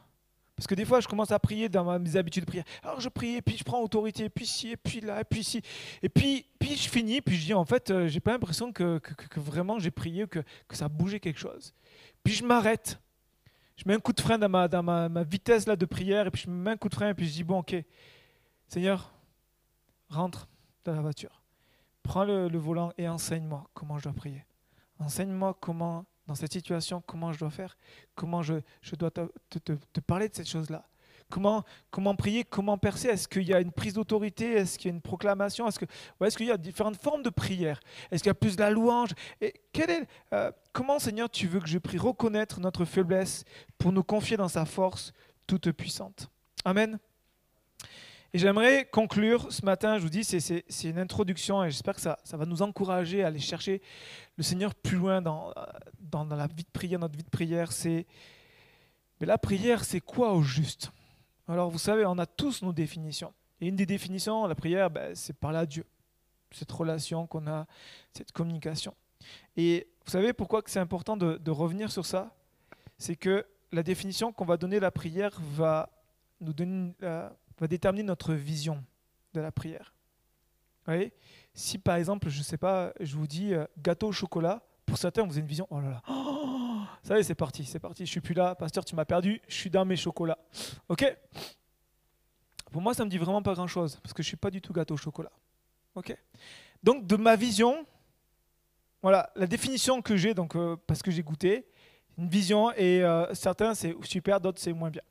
[0.56, 2.66] Parce que des fois, je commence à prier dans mes habitudes de prière.
[2.84, 5.24] Alors je prie, et puis je prends autorité, et puis ci, et puis là, et
[5.24, 5.62] puis ci.
[6.02, 9.00] Et puis, puis je finis, puis je dis, en fait, euh, j'ai pas l'impression que,
[9.00, 11.74] que, vraiment j'ai prié, que, que ça a bougé quelque chose.
[12.24, 13.00] Puis je m'arrête.
[13.76, 16.32] Je mets un coup de frein dans ma, dans ma, vitesse là, de prière, et
[16.32, 17.76] puis je mets un coup de frein, et puis je dis, bon, ok,
[18.68, 19.12] Seigneur,
[20.10, 20.48] rentre
[20.86, 21.43] dans la voiture
[22.04, 24.46] prends le, volant et enseigne-moi comment je dois prier.
[25.00, 27.78] Enseigne-moi comment, dans cette situation, comment je dois faire,
[28.16, 28.56] comment je,
[28.98, 30.86] dois te, parler de cette chose-là.
[31.30, 33.08] Comment, comment prier, comment percer?
[33.08, 34.52] Est-ce qu'il y a une prise d'autorité?
[34.52, 35.68] Est-ce qu'il y a une proclamation?
[35.68, 37.80] Est-ce qu'il y a différentes formes de prière?
[38.12, 39.12] Est-ce qu'il y a plus de la louange?
[39.42, 39.56] Est,
[40.34, 43.46] euh, Comment, Seigneur, tu veux que je prie reconnaître notre faiblesse
[43.80, 45.12] pour nous confier dans sa force
[45.48, 46.30] toute puissante
[46.66, 47.00] Amen.
[48.36, 52.18] Et j'aimerais conclure ce matin, je vous dis, c'est une introduction et j'espère que ça,
[52.32, 53.80] va nous encourager à aller chercher
[54.38, 55.54] le Seigneur plus loin dans,
[56.12, 57.72] la vie de prière, notre vie de prière.
[57.72, 58.08] C'est,
[59.20, 60.92] mais la prière, c'est quoi au juste?
[61.48, 63.32] Alors vous savez, on a tous nos définitions.
[63.62, 65.86] Et une des définitions, la prière, ben, c'est parler à Dieu.
[66.50, 67.68] Cette relation qu'on a,
[68.14, 68.96] cette communication.
[69.56, 72.36] Et vous savez pourquoi c'est important de, de revenir sur ça?
[72.98, 75.88] C'est que la définition qu'on va donner à la prière va
[76.42, 76.96] nous donner...
[77.04, 78.84] Euh, va déterminer notre vision
[79.34, 79.94] de la prière.
[80.86, 81.14] Vous voyez?
[81.54, 84.98] Si par exemple, je ne sais pas, je vous dis euh, gâteau au chocolat, pour
[84.98, 86.02] certains, vous avez une vision, oh là là,
[87.04, 89.42] ça y est, c'est parti, c'est parti, je suis plus là, pasteur, tu m'as perdu,
[89.48, 90.40] je suis dans mes chocolats.
[90.90, 91.06] Ok?
[92.72, 94.74] Pour moi, ça me dit vraiment pas grand-chose, parce que je suis pas du tout
[94.74, 95.32] gâteau au chocolat.
[95.96, 96.16] Ok?
[96.82, 97.86] Donc, de ma vision,
[99.02, 101.66] voilà, la définition que j'ai, donc euh, parce que j'ai goûté,
[102.18, 105.02] une vision, et euh, certains, c'est super, d'autres, c'est moins bien.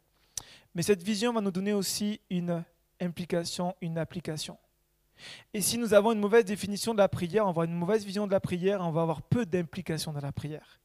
[0.74, 2.64] Mais cette vision va nous donner aussi une
[3.00, 4.56] implication, une application.
[5.52, 8.04] Et si nous avons une mauvaise définition de la prière, on va avoir une mauvaise
[8.04, 10.80] vision de la prière, on va avoir peu d'implication dans la prière.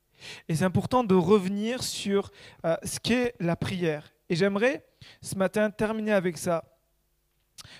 [0.50, 2.32] Et c'est important de revenir sur
[2.66, 4.14] euh, ce qu'est la prière.
[4.30, 4.86] Et j'aimerais
[5.22, 6.64] ce matin terminer avec ça.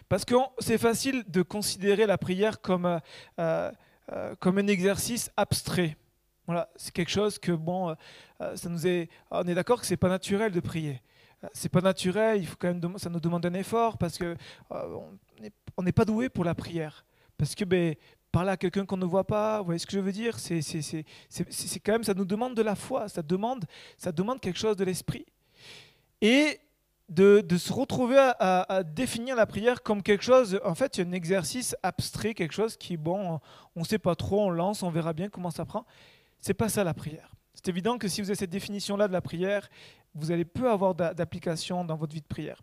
[0.08, 2.86] Parce que c'est facile de considérer la prière comme,
[3.40, 3.72] euh,
[4.12, 5.98] euh, comme un exercice abstrait.
[6.46, 7.94] Voilà, c'est quelque chose que, bon,
[8.40, 11.02] ça nous est, on est d'accord que ce n'est pas naturel de prier
[11.54, 14.36] c'est pas naturel, il faut quand même, ça nous demande un effort parce que
[14.72, 15.00] euh,
[15.78, 17.06] on n'est pas doué pour la prière.
[17.38, 17.96] Parce que ben,
[18.32, 21.80] parler à quelqu'un qu'on ne voit pas, vous voyez ce que je veux dire C'est
[21.84, 23.66] quand même, ça nous demande de la foi, ça demande,
[23.98, 25.26] ça demande quelque chose de l'esprit.
[26.22, 26.60] Et
[27.10, 32.34] de, se retrouver à, définir la prière comme quelque chose, en fait, un exercice abstrait,
[32.34, 33.40] quelque chose qui, bon,
[33.76, 35.86] on ne sait pas trop, on lance, on verra bien comment ça prend.
[36.40, 37.32] C'est pas ça la prière.
[37.54, 39.70] C'est évident que si vous avez cette définition-là de la prière,
[40.18, 42.62] vous allez peu avoir d'application dans votre vie de prière.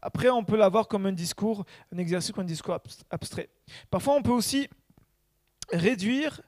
[0.00, 2.78] Après, on peut l'avoir comme un discours, un exercice ou un discours
[3.10, 3.48] abstrait.
[3.90, 4.68] Parfois, on peut aussi
[5.72, 6.40] réduire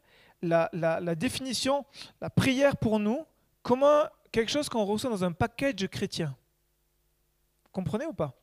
[0.42, 1.84] la, définition,
[2.20, 3.24] la prière pour nous,
[3.62, 3.84] comme
[4.30, 6.36] quelque chose qu'on reçoit dans un package chrétien.
[7.64, 8.34] Vous comprenez ou pas?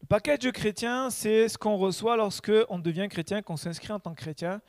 [0.00, 4.14] Le package chrétien, c'est ce qu'on reçoit lorsque on devient chrétien, qu'on s'inscrit en tant
[4.14, 4.60] que chrétien.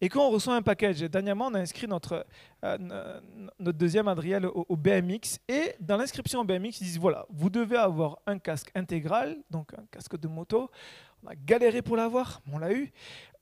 [0.00, 2.26] Et quand on reçoit un package, dernièrement, on a inscrit notre,
[2.64, 3.20] euh,
[3.58, 5.38] notre deuxième Adriel au, BMX.
[5.48, 9.72] Et dans l'inscription au BMX, ils disent voilà, vous devez avoir un casque intégral, donc
[9.72, 10.70] un casque de moto.
[11.24, 12.92] On a galéré pour l'avoir, on l'a eu.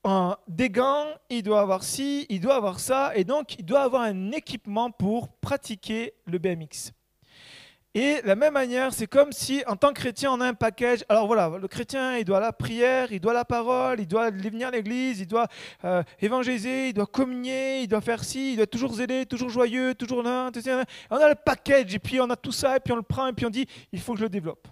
[0.05, 3.11] Un, des gants, il doit avoir ci, il doit avoir ça.
[3.15, 6.93] Et donc, il doit avoir un équipement pour pratiquer le BMX.
[7.97, 10.53] Et de la même manière, c'est comme si en tant que chrétien, on a un
[10.53, 11.05] package.
[11.07, 14.67] Alors voilà, le chrétien, il doit la prière, il doit la parole, il doit venir
[14.67, 15.47] à l'église, il doit
[15.85, 19.95] euh, évangéliser, il doit communier, il doit faire ci, il doit toujours zélé, toujours joyeux,
[19.95, 20.51] toujours là.
[21.09, 23.27] On a le package, et puis on a tout ça, et puis on le prend,
[23.27, 24.67] et puis on dit, il faut que je le développe.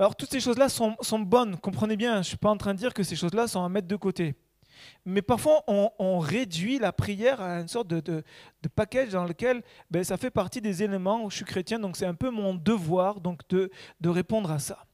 [0.00, 2.74] Alors toutes ces choses-là sont, sont bonnes, comprenez bien, je ne suis pas en train
[2.74, 4.34] de dire que ces choses-là sont à mettre de côté.
[5.04, 8.22] Mais parfois, on, réduit la prière à une sorte de,
[8.74, 12.06] package dans lequel ben, ça fait partie des éléments où je suis chrétien, donc c'est
[12.06, 13.70] un peu mon devoir donc de,
[14.04, 14.84] répondre à ça.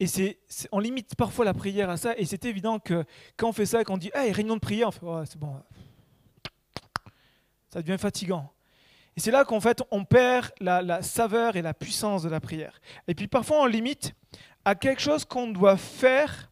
[0.00, 0.40] Et c'est,
[0.72, 3.04] on limite parfois la prière à ça, et c'est évident que
[3.36, 5.56] quand on fait ça, quand on dit hey, réunion de prière, on fait c'est bon,
[7.70, 8.50] ça devient fatigant.
[9.16, 12.40] Et c'est là qu'en fait, on perd la, la saveur et la puissance de la
[12.40, 12.80] prière.
[13.06, 14.12] Et puis parfois, on limite
[14.64, 16.50] à quelque chose qu'on doit faire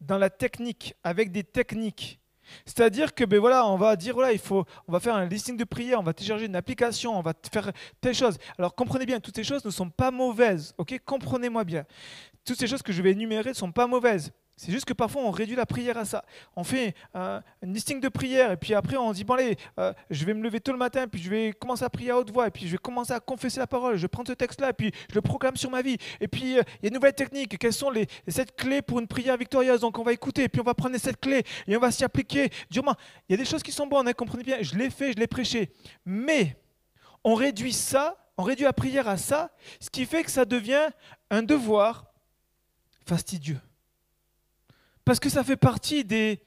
[0.00, 2.20] dans la technique, avec des techniques.
[2.64, 5.56] C'est-à-dire que ben voilà, on va dire voilà, il faut, on va faire un listing
[5.56, 8.38] de prières, on va télécharger une application, on va faire telle chose.
[8.58, 10.98] Alors comprenez bien, toutes ces choses ne sont pas mauvaises, ok?
[11.04, 11.84] Comprenez-moi bien.
[12.44, 14.32] Toutes ces choses que je vais énumérer ne sont pas mauvaises.
[14.60, 16.22] C'est juste que parfois on réduit la prière à ça.
[16.54, 20.22] On fait un, listing de prière et puis après on dit bon allez, euh, je
[20.26, 22.46] vais me lever tôt le matin puis je vais commencer à prier à haute voix
[22.46, 23.96] et puis je vais commencer à confesser la parole.
[23.96, 25.96] Je prends ce texte-là et puis je le proclame sur ma vie.
[26.20, 27.56] Et puis euh, il y a une nouvelle technique.
[27.58, 29.80] Quelles sont les, sept clés pour une prière victorieuse?
[29.80, 31.90] Donc on va écouter et puis on va prendre les sept clés et on va
[31.90, 32.50] s'y appliquer.
[32.70, 32.96] Durement,
[33.30, 34.58] il y a des choses qui sont bonnes, hein, comprenez bien.
[34.60, 35.72] Je l'ai fait, je l'ai prêché.
[36.04, 36.58] Mais
[37.24, 40.90] on réduit ça, on réduit la prière à ça, ce qui fait que ça devient
[41.30, 42.12] un devoir
[43.06, 43.58] fastidieux.
[45.04, 46.40] Parce que ça fait partie des,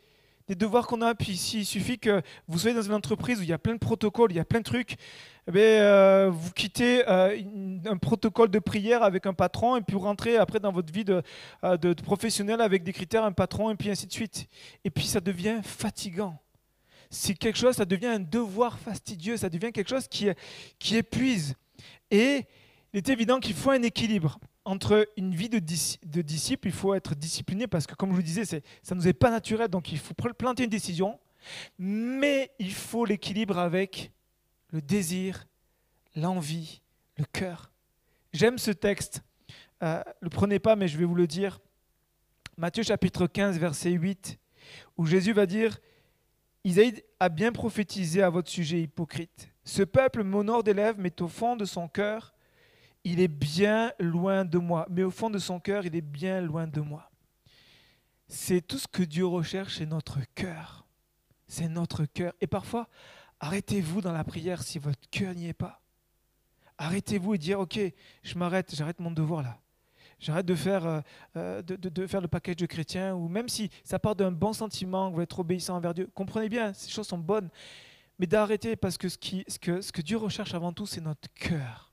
[0.49, 1.15] devoirs qu'on a.
[1.15, 3.79] Puis il suffit que vous soyez dans une entreprise où il y a plein de
[3.79, 4.97] protocoles, il y a plein de trucs.
[5.47, 7.37] Eh euh, vous quittez euh,
[7.85, 11.03] un protocole de prière avec un patron et puis vous rentrez après dans votre vie
[11.09, 14.47] euh, de, professionnel avec des critères, un patron et puis ainsi de suite.
[14.85, 16.39] Et puis ça devient fatigant.
[17.09, 20.29] C'est quelque chose, ça devient un devoir fastidieux, ça devient quelque chose qui,
[20.79, 21.55] qui épuise.
[22.09, 22.45] Et
[22.93, 26.93] il est évident qu'il faut un équilibre entre une vie de, de, disciple, il faut
[26.93, 28.57] être discipliné parce que, comme je vous disais, ça
[28.91, 31.19] ne nous est pas naturel, donc il faut planter une décision,
[31.77, 34.11] mais il faut l'équilibre avec
[34.71, 35.47] le désir,
[36.15, 36.81] l'envie,
[37.17, 37.71] le cœur.
[38.31, 39.21] J'aime ce texte.
[39.83, 41.59] Euh, le prenez pas, mais je vais vous le dire.
[42.57, 44.39] Matthieu chapitre 15, verset 8,
[44.97, 45.77] où Jésus va dire
[46.63, 49.49] Isaïe a bien prophétisé à votre sujet hypocrite.
[49.65, 52.32] Ce peuple m'honore des lèvres, mais au fond de son cœur,
[53.03, 54.87] il est bien loin de moi.
[54.89, 57.11] Mais au fond de son cœur, il est bien loin de moi.
[58.27, 60.85] C'est tout ce que Dieu recherche, c'est notre cœur.
[61.47, 62.33] C'est notre cœur.
[62.41, 62.87] Et parfois,
[63.39, 65.81] arrêtez-vous dans la prière si votre cœur n'y est pas.
[66.77, 67.79] Arrêtez-vous et dire, ok,
[68.23, 69.59] je m'arrête, j'arrête mon devoir là.
[70.19, 71.01] J'arrête de faire, euh,
[71.35, 75.37] euh, le package de chrétien, ou même si ça part d'un bon sentiment, vous êtes
[75.37, 76.09] obéissant envers Dieu.
[76.13, 77.49] Comprenez bien, ces choses sont bonnes.
[78.17, 81.92] Mais d'arrêter parce que ce, que ce que Dieu recherche avant tout, c'est notre cœur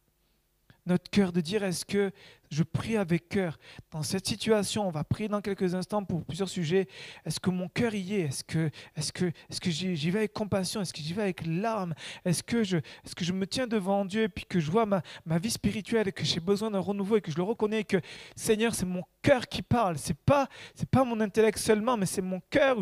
[0.87, 2.11] notre cœur, de dire est-ce que
[2.51, 3.59] je prie avec cœur?
[3.93, 6.88] Dans cette situation On va prier dans quelques instants pour plusieurs sujets.
[7.25, 8.21] Est-ce que mon cœur y est?
[8.23, 10.81] Est-ce que, est-ce que, est-ce que j'y, vais avec compassion?
[10.81, 11.95] Est-ce que j'y vais avec larmes?
[12.25, 14.87] Est-ce que, je, est-ce que je me tiens devant Dieu et puis que je vois
[14.87, 17.85] ma, ma vie spirituelle et que j'ai besoin d'un renouveau et que je le reconnais
[17.85, 17.99] que
[18.35, 19.99] Seigneur, c'est mon cœur qui parle.
[19.99, 22.79] C'est pas, c'est pas mon intellect seulement, mais c'est mon cœur.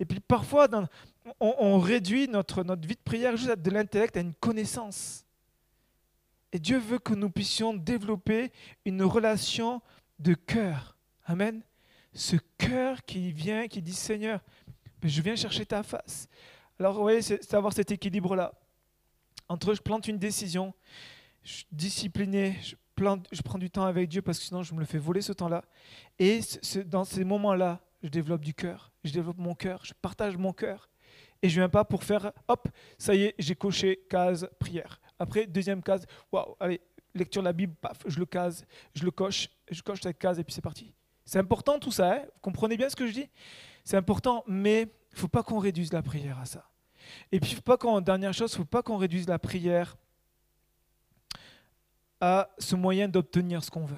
[0.00, 0.86] et puis parfois, dans,
[1.40, 5.25] on, réduit notre, notre vie de prière juste de l'intellect, à une connaissance.
[6.56, 8.50] Et Dieu veut que nous puissions développer
[8.86, 9.82] une relation
[10.18, 10.96] de cœur.
[11.26, 11.60] Amen.
[12.14, 14.40] Ce cœur qui vient, qui dit Seigneur,
[15.02, 16.28] je viens chercher ta face.
[16.80, 18.54] Alors, vous voyez, c'est avoir cet équilibre-là.
[19.50, 20.72] Entre je plante une décision,
[21.42, 22.74] je suis discipliné, je,
[23.32, 25.34] je prends du temps avec Dieu parce que sinon je me le fais voler ce
[25.34, 25.62] temps-là.
[26.18, 26.40] Et
[26.86, 30.88] dans ces moments-là, je développe du cœur, je développe mon cœur, je partage mon cœur.
[31.46, 35.00] Et je viens pas pour faire, hop, ça y est, j'ai coché case prière.
[35.16, 36.80] Après, deuxième case, waouh, allez,
[37.14, 40.40] lecture de la Bible, paf, je le case, je le coche, je coche cette case
[40.40, 40.92] et puis c'est parti.
[41.24, 43.30] C'est important tout ça, hein vous comprenez bien ce que je dis?
[43.84, 46.68] C'est important, mais il faut pas qu'on réduise la prière à ça.
[47.30, 49.96] Et puis, faut pas qu'on, dernière chose, faut pas qu'on réduise la prière
[52.20, 53.94] à ce moyen d'obtenir ce qu'on veut.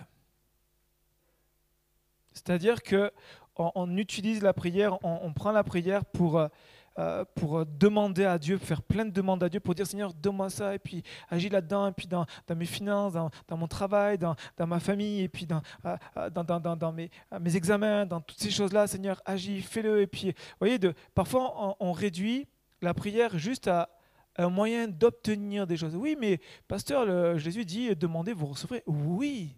[2.35, 3.11] C'est-à-dire que
[3.57, 6.47] on, utilise la prière, on, prend la prière pour,
[6.99, 10.13] euh, euh, pour demander à Dieu, faire plein de demandes à Dieu, pour dire Seigneur,
[10.13, 14.37] donne-moi ça, et puis agis là-dedans, et puis dans, mes finances, dans, mon travail, dans,
[14.67, 15.63] ma famille, et puis dans,
[16.31, 17.11] dans mes,
[17.57, 20.03] examens, dans toutes ces choses-là, Seigneur, agis, fais-le.
[20.03, 20.79] Et puis, vous voyez,
[21.15, 22.47] parfois on, on réduit
[22.83, 23.89] la prière juste à
[24.37, 25.97] un moyen d'obtenir des choses.
[25.97, 28.83] Oui, mais pasteur, le, Jésus dit demandez, vous recevrez.
[28.87, 29.57] Oui,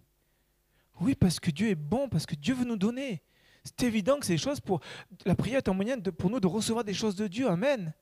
[0.99, 3.21] oui, parce que Dieu est bon, parce que Dieu veut nous donner.
[3.63, 4.79] C'est évident que ces choses pour
[5.25, 7.47] la prière est un moyen pour nous de recevoir des choses de Dieu.
[7.47, 7.93] Amen.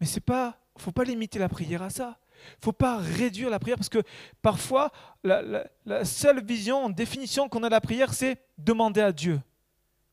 [0.00, 2.18] Mais c'est pas, faut pas limiter la prière à ça.
[2.62, 4.02] Faut pas réduire la prière parce que
[4.42, 4.92] parfois
[5.24, 9.40] la, la seule vision, définition qu'on a de la prière, c'est demander à Dieu.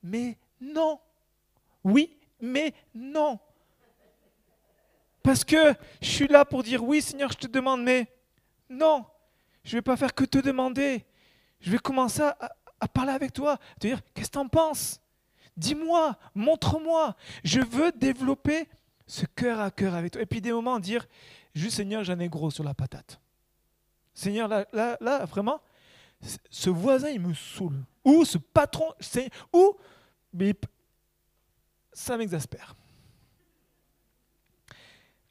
[0.01, 0.99] Mais non.
[1.83, 3.39] Oui, mais non.
[5.21, 8.07] Parce que je suis là pour dire oui Seigneur, je te demande, mais
[8.69, 9.05] non,
[9.63, 11.05] je ne vais pas faire que te demander.
[11.61, 12.55] Je vais commencer à,
[12.87, 14.99] parler avec toi, te dire qu'est-ce que tu en penses?
[15.55, 17.15] Dis-moi, montre-moi.
[17.43, 18.67] Je veux développer
[19.05, 20.21] ce cœur à cœur avec toi.
[20.21, 21.07] Et puis des moments dire,
[21.53, 23.19] juste Seigneur, j'en ai gros sur la patate.
[24.13, 25.61] Seigneur, là, là, vraiment,
[26.49, 27.83] ce voisin, il me saoule.
[28.03, 28.91] Ou ce patron,
[29.53, 29.77] ou,
[30.33, 30.55] mais
[31.93, 32.75] ça m'exaspère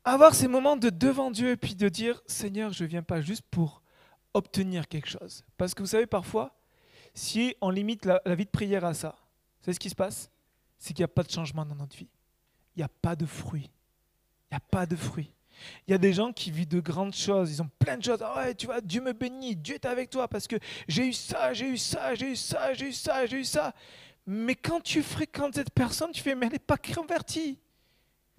[0.05, 3.21] avoir ces moments de devant Dieu et puis de dire Seigneur, je ne viens pas
[3.21, 3.83] juste pour
[4.35, 5.45] obtenir quelque chose.
[5.57, 6.55] Parce que vous savez, parfois,
[7.15, 9.17] si on limite la, vie de prière à ça,
[9.61, 10.31] c'est ce qui se passe
[10.79, 12.09] C'est qu'il n'y a pas de changement dans notre vie.
[12.75, 13.71] Il n'y a pas de fruit.
[14.51, 15.33] Il n'y a pas de fruit.
[15.87, 18.23] Il y a des gens qui vivent de grandes choses, ils ont plein de choses.
[18.23, 20.57] Ah ouais, tu vois, Dieu me bénit, Dieu est avec toi parce que
[20.89, 23.75] j'ai eu ça, j'ai eu ça, j'ai eu ça, j'ai eu ça, j'ai eu ça.
[24.27, 27.59] Mais quand tu fréquentes cette personne, tu fais, mais elle n'est pas convertie.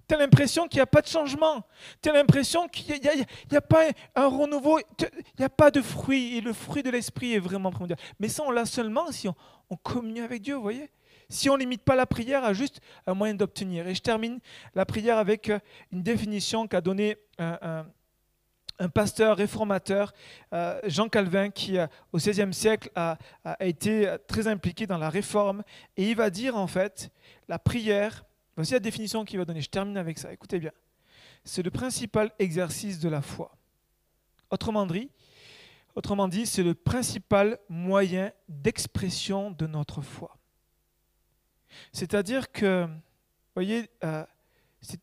[0.08, 1.64] Tu as l'impression qu'il n'y a pas de changement.
[2.02, 4.78] Tu as l'impression qu'il n'y a, pas un renouveau.
[5.00, 6.36] Il n'y a pas de fruit.
[6.36, 7.98] Et le fruit de l'esprit est vraiment primordial.
[8.20, 9.34] Mais ça, on l'a seulement si on,
[9.70, 10.90] on communie avec Dieu, vous voyez
[11.28, 13.86] Si on ne limite pas la prière à juste un moyen d'obtenir.
[13.86, 14.40] Et je termine
[14.74, 15.58] la prière avec euh,
[15.92, 17.86] une définition qu'a donnée un,
[18.92, 20.12] pasteur réformateur,
[20.52, 25.08] euh, Jean Calvin, qui euh, au XVIe siècle a, a été très impliqué dans la
[25.08, 25.62] réforme.
[25.96, 27.10] Et il va dire en fait,
[27.48, 28.24] la prière
[28.56, 29.60] Voici la définition qu'il va donner.
[29.60, 30.32] Je termine avec ça.
[30.32, 30.72] Écoutez bien.
[31.44, 33.56] C'est le principal exercice de la foi.
[34.50, 34.86] Autrement
[36.28, 40.36] dit, c'est le principal moyen d'expression de notre foi.
[41.92, 42.86] C'est-à-dire que,
[43.54, 44.24] voyez, euh,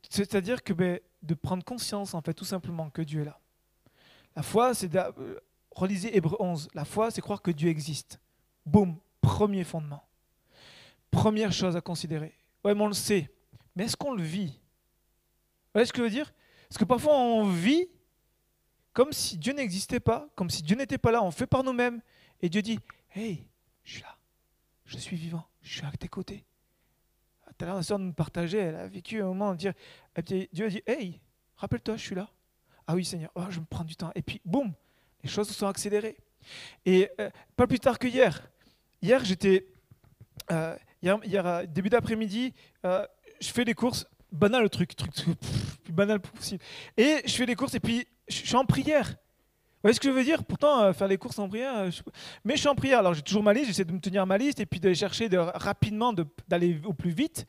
[0.09, 3.39] c'est-à-dire que ben, de prendre conscience, en fait, tout simplement que Dieu est là.
[4.35, 5.39] La foi, c'est de, euh,
[5.71, 6.69] relisez Hébreu 11.
[6.73, 8.19] La foi, c'est croire que Dieu existe.
[8.65, 10.03] Boum, premier fondement.
[11.09, 12.33] Première chose à considérer.
[12.63, 13.29] Ouais, mais on le sait.
[13.75, 14.47] Mais est-ce qu'on le vit?
[14.47, 16.34] Vous voyez ce que je veux dire?
[16.67, 17.88] Parce que parfois on vit
[18.93, 22.01] comme si Dieu n'existait pas, comme si Dieu n'était pas là, on fait par nous-mêmes.
[22.41, 22.79] Et Dieu dit,
[23.13, 23.47] hey,
[23.84, 24.17] je suis là,
[24.86, 26.45] je suis vivant, je suis à tes côtés.
[27.45, 29.73] Tout à l'heure, la soeur nous partageait, elle a vécu un moment, dire,
[30.25, 31.21] Dieu a dit, hey,
[31.57, 32.29] rappelle-toi, je suis là.
[32.88, 34.12] Ah oui, Seigneur, oh, je me prends du temps.
[34.15, 34.73] Et puis, boum,
[35.23, 36.17] les choses se sont accélérées.
[36.86, 38.49] Et euh, pas plus tard que hier.
[39.01, 39.67] Hier, j'étais,
[40.51, 42.53] euh, hier, début d'après-midi,
[42.86, 43.05] euh,
[43.41, 45.12] je fais des courses, banal le truc, truc,
[45.84, 46.63] plus banal possible.
[46.95, 49.08] Et je fais des courses et puis je suis en prière.
[49.10, 50.43] Vous voyez ce que je veux dire?
[50.43, 51.89] Pourtant, euh, faire les courses en prière, euh,
[52.45, 52.99] mais je suis en prière.
[52.99, 55.27] Alors j'ai toujours ma liste, j'essaie de me tenir ma liste et puis de chercher
[55.27, 56.13] de, rapidement
[56.47, 57.47] d'aller au plus vite.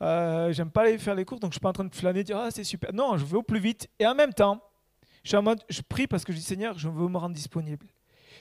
[0.00, 2.22] Euh, J'aime pas aller faire les courses, donc je suis pas en train de flâner,
[2.22, 2.92] dire ah c'est super.
[2.92, 3.88] Non, je veux au plus vite.
[3.98, 4.62] Et en même temps,
[5.24, 7.34] je suis en mode, je prie parce que je dis Seigneur, je veux me rendre
[7.34, 7.86] disponible.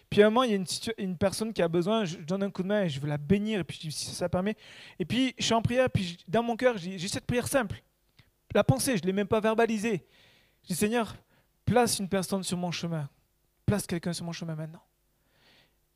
[0.09, 2.51] Puis à un moment, il y a une, personne qui a besoin, je donne un
[2.51, 4.55] coup de main et je veux la bénir, et puis si ça, permet.
[4.99, 7.81] Et puis je suis en prière, puis dans mon cœur, j'ai cette prière simple.
[8.53, 10.05] La pensée, je ne l'ai même pas verbalisée.
[10.63, 11.15] Je dis Seigneur,
[11.65, 13.09] place une personne sur mon chemin.
[13.65, 14.83] Place quelqu'un sur mon chemin maintenant.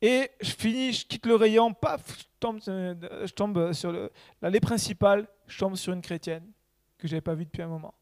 [0.00, 5.26] Et je finis, je quitte le rayon, paf, je tombe, je tombe sur l'allée principale,
[5.46, 6.50] je tombe sur une chrétienne
[6.98, 7.94] que je n'avais pas vue depuis un moment.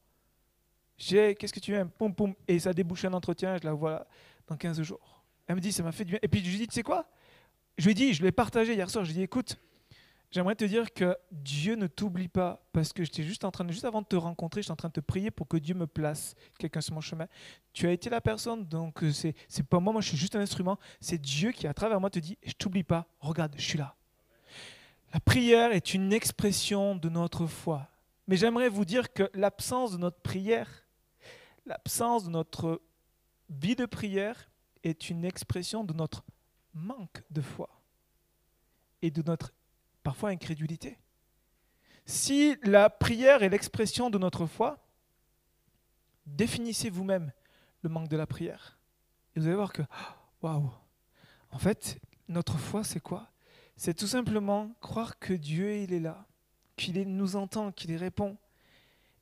[0.98, 1.90] J'ai, qu'est-ce que tu aimes?
[1.90, 2.34] Poum, poum.
[2.48, 4.06] Et ça débouche un entretien, je la vois
[4.46, 5.15] dans 15 jours.
[5.46, 6.18] Elle me dit, ça m'a fait du bien.
[6.22, 7.08] Et puis je lui dis, tu sais quoi?
[7.78, 9.58] Je lui ai dit, je l'ai partagé hier soir, je lui ai dit, écoute,
[10.30, 13.84] j'aimerais te dire que Dieu ne t'oublie pas parce que j'étais juste en train juste
[13.84, 16.34] avant de te rencontrer, j'étais en train de te prier pour que Dieu me place
[16.58, 17.26] quelqu'un sur mon chemin.
[17.72, 20.36] Tu as été la personne, donc euh, c'est, c'est pas moi, moi je suis juste
[20.36, 20.78] un instrument.
[21.00, 23.94] C'est Dieu qui, à travers moi, te dit, je t'oublie pas, regarde, je suis là.
[25.12, 27.88] La prière est une expression de notre foi.
[28.26, 30.68] Mais j'aimerais vous dire que l'absence de notre prière,
[31.64, 32.82] l'absence de notre
[33.48, 34.50] vie de prière,
[34.86, 36.24] est une expression de notre
[36.72, 37.68] manque de foi
[39.02, 39.52] et de notre
[40.02, 40.98] parfois incrédulité.
[42.04, 44.78] Si la prière est l'expression de notre foi,
[46.24, 47.32] définissez vous-même
[47.82, 48.78] le manque de la prière.
[49.34, 49.82] Et vous allez voir que,
[50.42, 50.70] waouh,
[51.50, 53.30] en fait, notre foi, c'est quoi?
[53.76, 56.26] C'est tout simplement croire que Dieu, il est là,
[56.76, 58.38] qu'il nous entend, qu'il répond.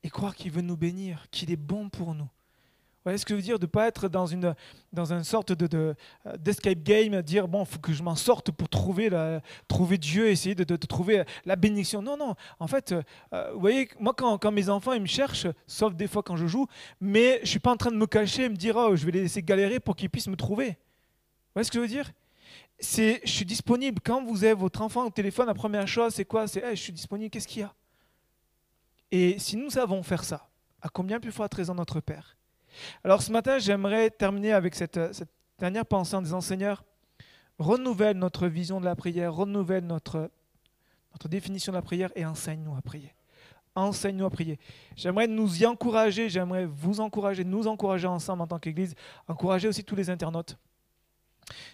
[0.03, 2.29] et croire qu'il veut nous bénir, qu'il est bon pour nous.
[3.05, 3.59] Voyez ce que je veux dire?
[3.59, 4.55] De ne pas être dans une,
[4.91, 5.93] dans une sorte euh,
[6.39, 10.29] d'escape game, dire bon, il faut que je m'en sorte pour trouver, la, trouver Dieu,
[10.29, 12.01] essayer de, trouver la bénédiction.
[12.01, 12.33] Non, non.
[12.59, 12.95] En fait,
[13.31, 16.35] euh, vous voyez, moi, quand, quand, mes enfants ils me cherchent, sauf des fois quand
[16.35, 16.65] je joue,
[16.99, 19.05] mais je ne suis pas en train de me cacher et me dire oh, je
[19.05, 20.69] vais les laisser galérer pour qu'ils puissent me trouver.
[20.69, 22.11] Vous voyez ce que je veux dire?
[22.79, 24.01] Je suis disponible.
[24.03, 26.47] Quand vous avez votre enfant au téléphone, la première chose, c'est quoi?
[26.47, 27.73] C'est je suis disponible, qu'est-ce qu'il y a?
[29.11, 30.49] Et si nous savons faire ça,
[30.81, 32.35] à combien plus fort raison notre Père?
[33.03, 34.99] Alors ce matin, j'aimerais terminer avec cette,
[35.59, 36.83] dernière pensée en disant Seigneur,
[37.59, 40.31] renouvelle notre vision de la prière, renouvelle notre,
[41.29, 43.13] définition de la prière et enseigne-nous à prier.
[43.75, 44.59] Enseigne-nous à prier.
[44.95, 48.95] J'aimerais nous y encourager, j'aimerais vous encourager, nous encourager ensemble en tant qu'Église,
[49.27, 50.57] encourager aussi tous les internautes.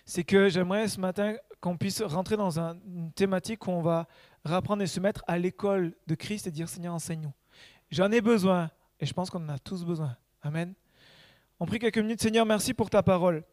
[0.05, 4.07] C'est que j'aimerais ce matin qu'on puisse rentrer dans une thématique où on va
[4.43, 7.33] reprendre et se mettre à l'école de Christ et dire Seigneur, enseigne-nous.
[7.91, 10.17] J'en ai besoin et je pense qu'on en a tous besoin.
[10.41, 10.73] Amen.
[11.63, 12.23] On prie quelques minutes.
[12.23, 13.43] Seigneur, merci pour ta parole.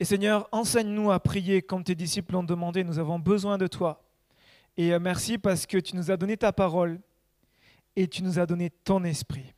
[0.00, 2.82] Et Seigneur, enseigne-nous à prier comme tes disciples l'ont demandé.
[2.82, 4.04] Nous avons besoin de toi.
[4.76, 6.98] Et euh, merci parce que tu nous as donné ta parole
[7.94, 9.54] et tu nous as donné ton esprit.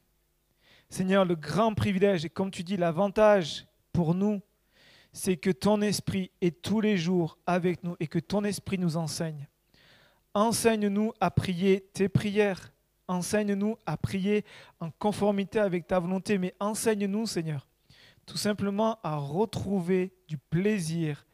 [0.90, 4.42] Seigneur, le grand privilège et comme tu dis, l'avantage pour nous,
[5.14, 8.98] c'est que ton esprit est tous les jours avec nous et que ton esprit nous
[8.98, 9.48] enseigne.
[10.34, 12.70] Enseigne-nous à prier tes prières
[13.08, 14.44] Enseigne-nous à prier
[14.80, 17.66] en conformité avec ta volonté, mais enseigne-nous, Seigneur,
[18.26, 21.26] tout simplement à retrouver du plaisir,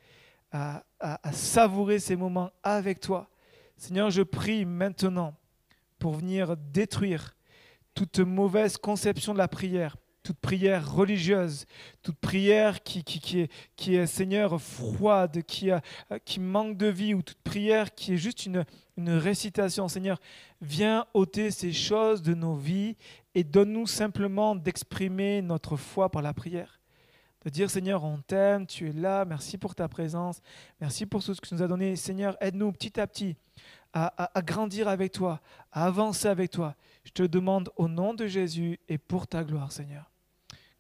[0.53, 0.85] à,
[1.33, 3.29] savourer ces moments avec toi.
[3.77, 5.35] Seigneur, je prie maintenant
[5.99, 7.35] pour venir détruire
[7.95, 11.67] toute mauvaise conception de la prière, toute prière religieuse,
[12.03, 13.05] toute prière qui,
[13.87, 15.83] est, Seigneur, froide, qui, a,
[16.25, 18.65] qui manque de vie, ou toute prière qui est juste une,
[18.97, 19.87] une récitation.
[19.87, 20.19] Seigneur,
[20.63, 22.97] viens ôter ces choses de nos vies
[23.35, 26.81] et donne-nous simplement d'exprimer notre foi par la prière.
[27.45, 30.41] De dire, Seigneur, on t'aime, tu es là, merci pour ta présence,
[30.81, 31.97] merci pour tout ce que tu nous as donné.
[31.97, 33.37] Seigneur, aide-nous petit à petit
[33.93, 36.75] à, à grandir avec toi, à avancer avec toi.
[37.05, 40.14] Je te demande au nom de Jésus et pour ta gloire, Seigneur.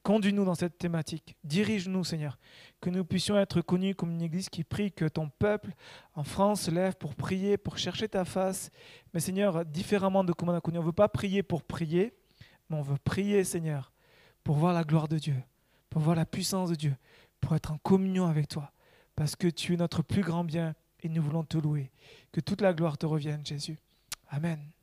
[0.04, 1.34] Conduis-nous dans cette thématique.
[1.44, 2.38] Dirige-nous, Seigneur.
[2.82, 5.72] Que nous puissions être connus comme une église qui prie, que ton peuple
[6.14, 8.70] en France lève pour prier, pour chercher ta face.
[9.14, 12.12] Mais Seigneur, différemment de comment on a connu, on ne veut pas prier pour prier,
[12.68, 13.92] mais on veut prier, Seigneur,
[14.44, 15.42] pour voir la gloire de Dieu,
[15.88, 16.94] pour voir la puissance de Dieu,
[17.40, 18.72] pour être en communion avec toi.
[19.16, 21.90] Parce que tu es notre plus grand bien et nous voulons te louer.
[22.30, 23.78] Que toute la gloire te revienne, Jésus.
[24.28, 24.73] Amen.